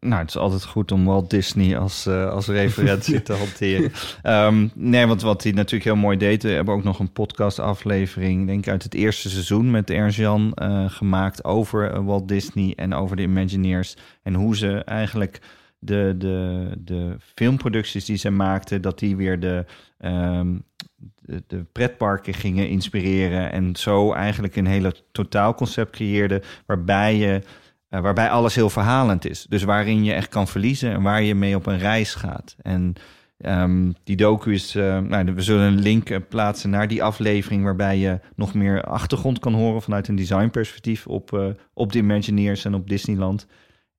[0.00, 3.92] Nou, het is altijd goed om Walt Disney als, eh, als referentie te hanteren.
[4.22, 6.42] Ehm, nee, want wat hij natuurlijk heel mooi deed...
[6.42, 8.46] we hebben ook nog een podcastaflevering...
[8.46, 11.44] denk ik uit het eerste seizoen met Ernst-Jan eh, gemaakt...
[11.44, 13.96] over eh, Walt Disney en over de Imagineers...
[14.22, 15.40] en hoe ze eigenlijk
[15.78, 19.64] de, de, de filmproducties die ze maakten, dat die weer de,
[19.98, 20.56] ehm,
[21.46, 23.52] de, pretparken gingen inspireren.
[23.52, 27.40] En zo eigenlijk een hele totaalconcept creëerde waarbij je.
[27.88, 29.46] eh, waarbij alles heel verhalend is.
[29.48, 32.56] Dus waarin je echt kan verliezen en waar je mee op een reis gaat.
[32.62, 32.92] En
[33.38, 34.74] ehm, die docu is.
[34.74, 37.64] eh, nou, we zullen een link eh, plaatsen naar die aflevering.
[37.64, 41.06] waarbij je nog meer achtergrond kan horen vanuit een designperspectief.
[41.06, 43.46] op, op de Imagineers en op Disneyland.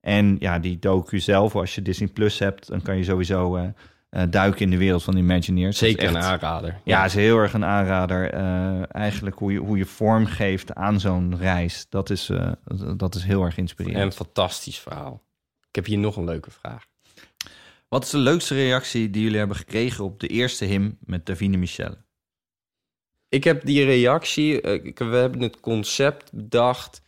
[0.01, 3.73] En ja, die docu zelf, als je Disney Plus hebt, dan kan je sowieso
[4.15, 5.77] eh, duiken in de wereld van Imagineers.
[5.77, 6.79] Zeker een aanrader.
[6.83, 8.33] Ja, is heel erg een aanrader.
[8.33, 11.85] Eh, eigenlijk hoe je, hoe je vorm geeft aan zo'n reis.
[11.89, 12.51] Dat is, eh,
[12.97, 14.03] dat is heel erg En inspirerend.
[14.03, 15.23] een fantastisch verhaal.
[15.69, 16.85] Ik heb hier nog een leuke vraag.
[17.87, 21.57] Wat is de leukste reactie die jullie hebben gekregen op de eerste him met Davine
[21.57, 21.95] Michel?
[23.29, 27.01] Ik heb die reactie, ik- we hebben het concept bedacht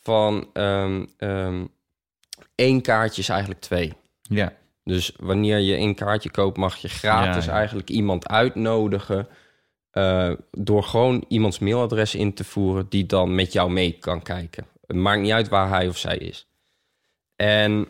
[0.00, 1.66] van ehm,
[2.54, 3.92] één kaartje is eigenlijk twee.
[4.22, 4.52] Ja,
[4.84, 7.58] Dus wanneer je één kaartje koopt, mag je gratis Ja, ja.
[7.58, 9.28] eigenlijk iemand uitnodigen.
[9.90, 14.66] eh, door gewoon iemands mailadres in te voeren, die dan met jou mee kan kijken.
[14.86, 16.46] Het maakt niet uit waar hij of zij is.
[17.36, 17.88] En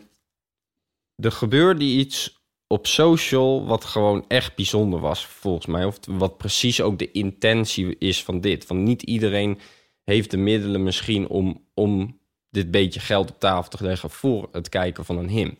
[1.15, 5.85] er gebeurde iets op social wat gewoon echt bijzonder was, volgens mij.
[5.85, 8.65] Of wat precies ook de intentie is van dit.
[8.65, 9.59] Van niet iedereen
[10.03, 12.19] heeft de middelen misschien om, om
[12.49, 15.57] dit beetje geld op tafel te leggen voor het kijken van een him.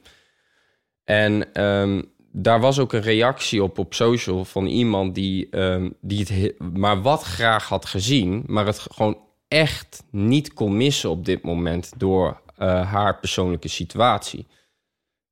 [1.05, 2.01] En ehm,
[2.31, 6.53] daar was ook een reactie op op social van iemand die, ehm, die het he-
[6.73, 11.93] maar wat graag had gezien, maar het gewoon echt niet kon missen op dit moment
[11.97, 14.47] door eh, haar persoonlijke situatie.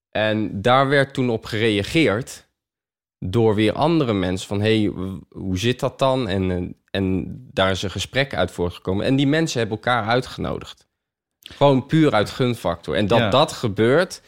[0.09, 2.47] En daar werd toen op gereageerd
[3.19, 6.27] door weer andere mensen van hey, w- hoe zit dat dan?
[6.27, 6.61] En, eh,
[6.91, 9.05] en daar is een gesprek uit voortgekomen.
[9.05, 10.87] En die mensen hebben elkaar uitgenodigd.
[11.39, 12.95] Gewoon puur uit gunfactor.
[12.95, 13.29] En dat Ja.
[13.29, 14.21] dat gebeurt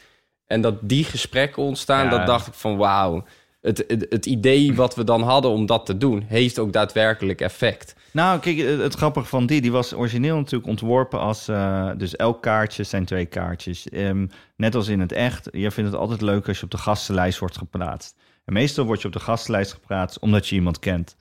[0.46, 2.10] en dat die gesprekken ontstaan, Ja.
[2.10, 3.24] dat dacht ik van wauw.
[3.60, 7.40] Het, het, het idee wat we dan hadden om dat te doen, heeft ook daadwerkelijk
[7.40, 7.94] effect.
[8.10, 11.48] Nou, kijk, het, het grappige van die, die was origineel natuurlijk ontworpen als...
[11.48, 13.88] eh, dus elk kaartje zijn twee kaartjes.
[13.88, 14.26] Ehm,
[14.56, 17.38] net als in het echt, je vindt het altijd leuk als je op de gastenlijst
[17.38, 18.16] wordt geplaatst.
[18.44, 21.16] En meestal word je op de gastenlijst geplaatst omdat je iemand kent.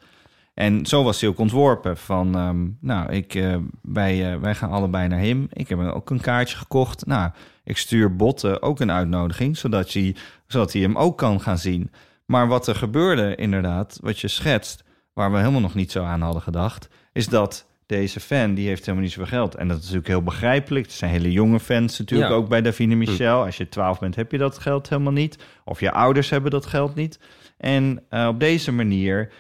[0.56, 4.70] En zo was hij ook ontworpen van, ehm, nou, ik, eh, wij, eh, wij gaan
[4.70, 5.48] allebei naar hem.
[5.54, 7.06] Ik heb ook een kaartje gekocht.
[7.06, 7.32] Nou,
[7.64, 10.16] ik stuur Botten ook een uitnodiging, zodat hij,
[10.48, 11.92] zodat hij hem ook kan gaan zien.
[12.26, 14.84] Maar wat er gebeurde inderdaad, wat je schetst,
[15.14, 18.82] waar we helemaal nog niet zo aan hadden gedacht, is dat deze fan, die heeft
[18.82, 19.56] helemaal niet zoveel geld.
[19.56, 20.86] En dat is natuurlijk heel begrijpelijk.
[20.86, 22.36] Er zijn hele jonge fans natuurlijk Ja.
[22.36, 23.44] ook bij Davine Michel.
[23.46, 25.38] Als je 12 bent, heb je dat geld helemaal niet.
[25.66, 27.20] Of je ouders hebben dat geld niet.
[27.58, 29.32] En eh, op deze manier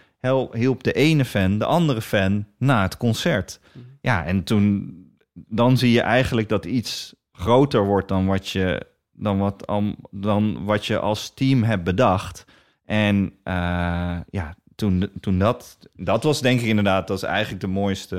[0.53, 3.59] hielp de ene fan de andere fan na het concert.
[4.01, 4.93] Ja, en toen
[5.33, 9.71] dan zie je eigenlijk dat iets groter wordt dan wat je, dan wat,
[10.11, 12.45] dan wat je als team hebt bedacht.
[12.85, 17.67] En eh, ja, toen, toen dat, dat was denk ik inderdaad, dat is eigenlijk de
[17.67, 18.17] mooiste,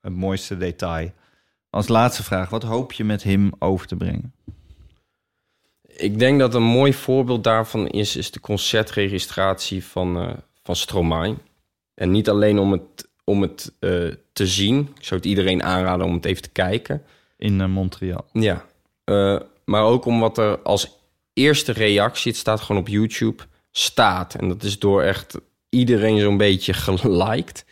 [0.00, 1.12] het mooiste detail.
[1.70, 4.34] Als laatste vraag, wat hoop je met hem over te brengen?
[5.82, 10.32] Ik denk dat een mooi voorbeeld daarvan is, is de concertregistratie van, eh
[10.62, 11.36] van Stromae.
[11.94, 14.78] En niet alleen om het, om het eh, te zien.
[14.98, 17.02] Ik zou het iedereen aanraden om het even te kijken.
[17.36, 18.26] In eh, Montreal.
[18.32, 18.66] Ja,
[19.04, 20.98] eh, maar ook om wat er als
[21.32, 24.34] eerste reactie, het staat gewoon op YouTube, staat.
[24.34, 25.38] En dat is door echt
[25.68, 27.64] iedereen zo'n beetje geliked.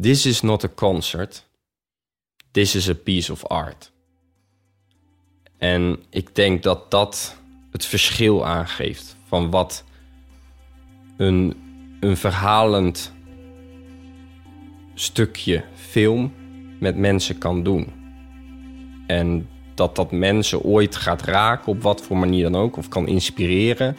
[0.00, 1.44] This is not a concert.
[2.50, 3.92] This is a piece of art.
[5.58, 7.36] En ik denk dat dat
[7.70, 9.84] het verschil aangeeft van wat
[11.16, 11.65] een,
[12.00, 13.12] een verhalend
[14.94, 16.32] stukje film
[16.80, 17.92] met mensen kan doen.
[19.06, 23.06] En dat dat mensen ooit gaat raken, op wat voor manier dan ook, of kan
[23.06, 23.96] inspireren,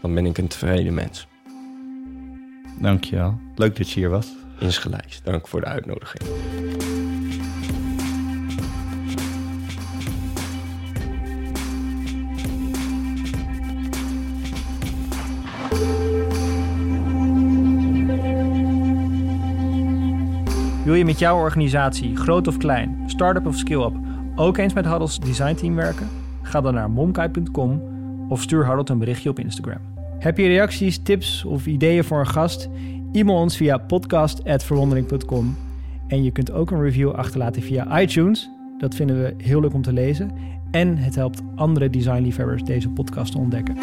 [0.00, 1.26] dan ben ik een tevreden mens.
[2.80, 3.40] Dankjewel.
[3.54, 4.34] Leuk dat je hier was.
[4.58, 5.22] Insgelijks.
[5.22, 6.22] Dank voor de uitnodiging.
[20.88, 23.92] Wil je met jouw organisatie, groot of klein, start-up of skill-up,
[24.34, 26.08] ook eens met Huddles designteam werken?
[26.42, 27.82] Ga dan naar momkai.com
[28.28, 29.78] of stuur Huddle een berichtje op Instagram.
[30.18, 32.68] Heb je reacties, tips of ideeën voor een gast?
[33.12, 35.56] E-mail ons via podcast.verwondering.com.
[36.06, 38.50] En je kunt ook een review achterlaten via iTunes.
[38.78, 40.30] Dat vinden we heel leuk om te lezen.
[40.70, 43.76] En het helpt andere designliefhebbers deze podcast te ontdekken.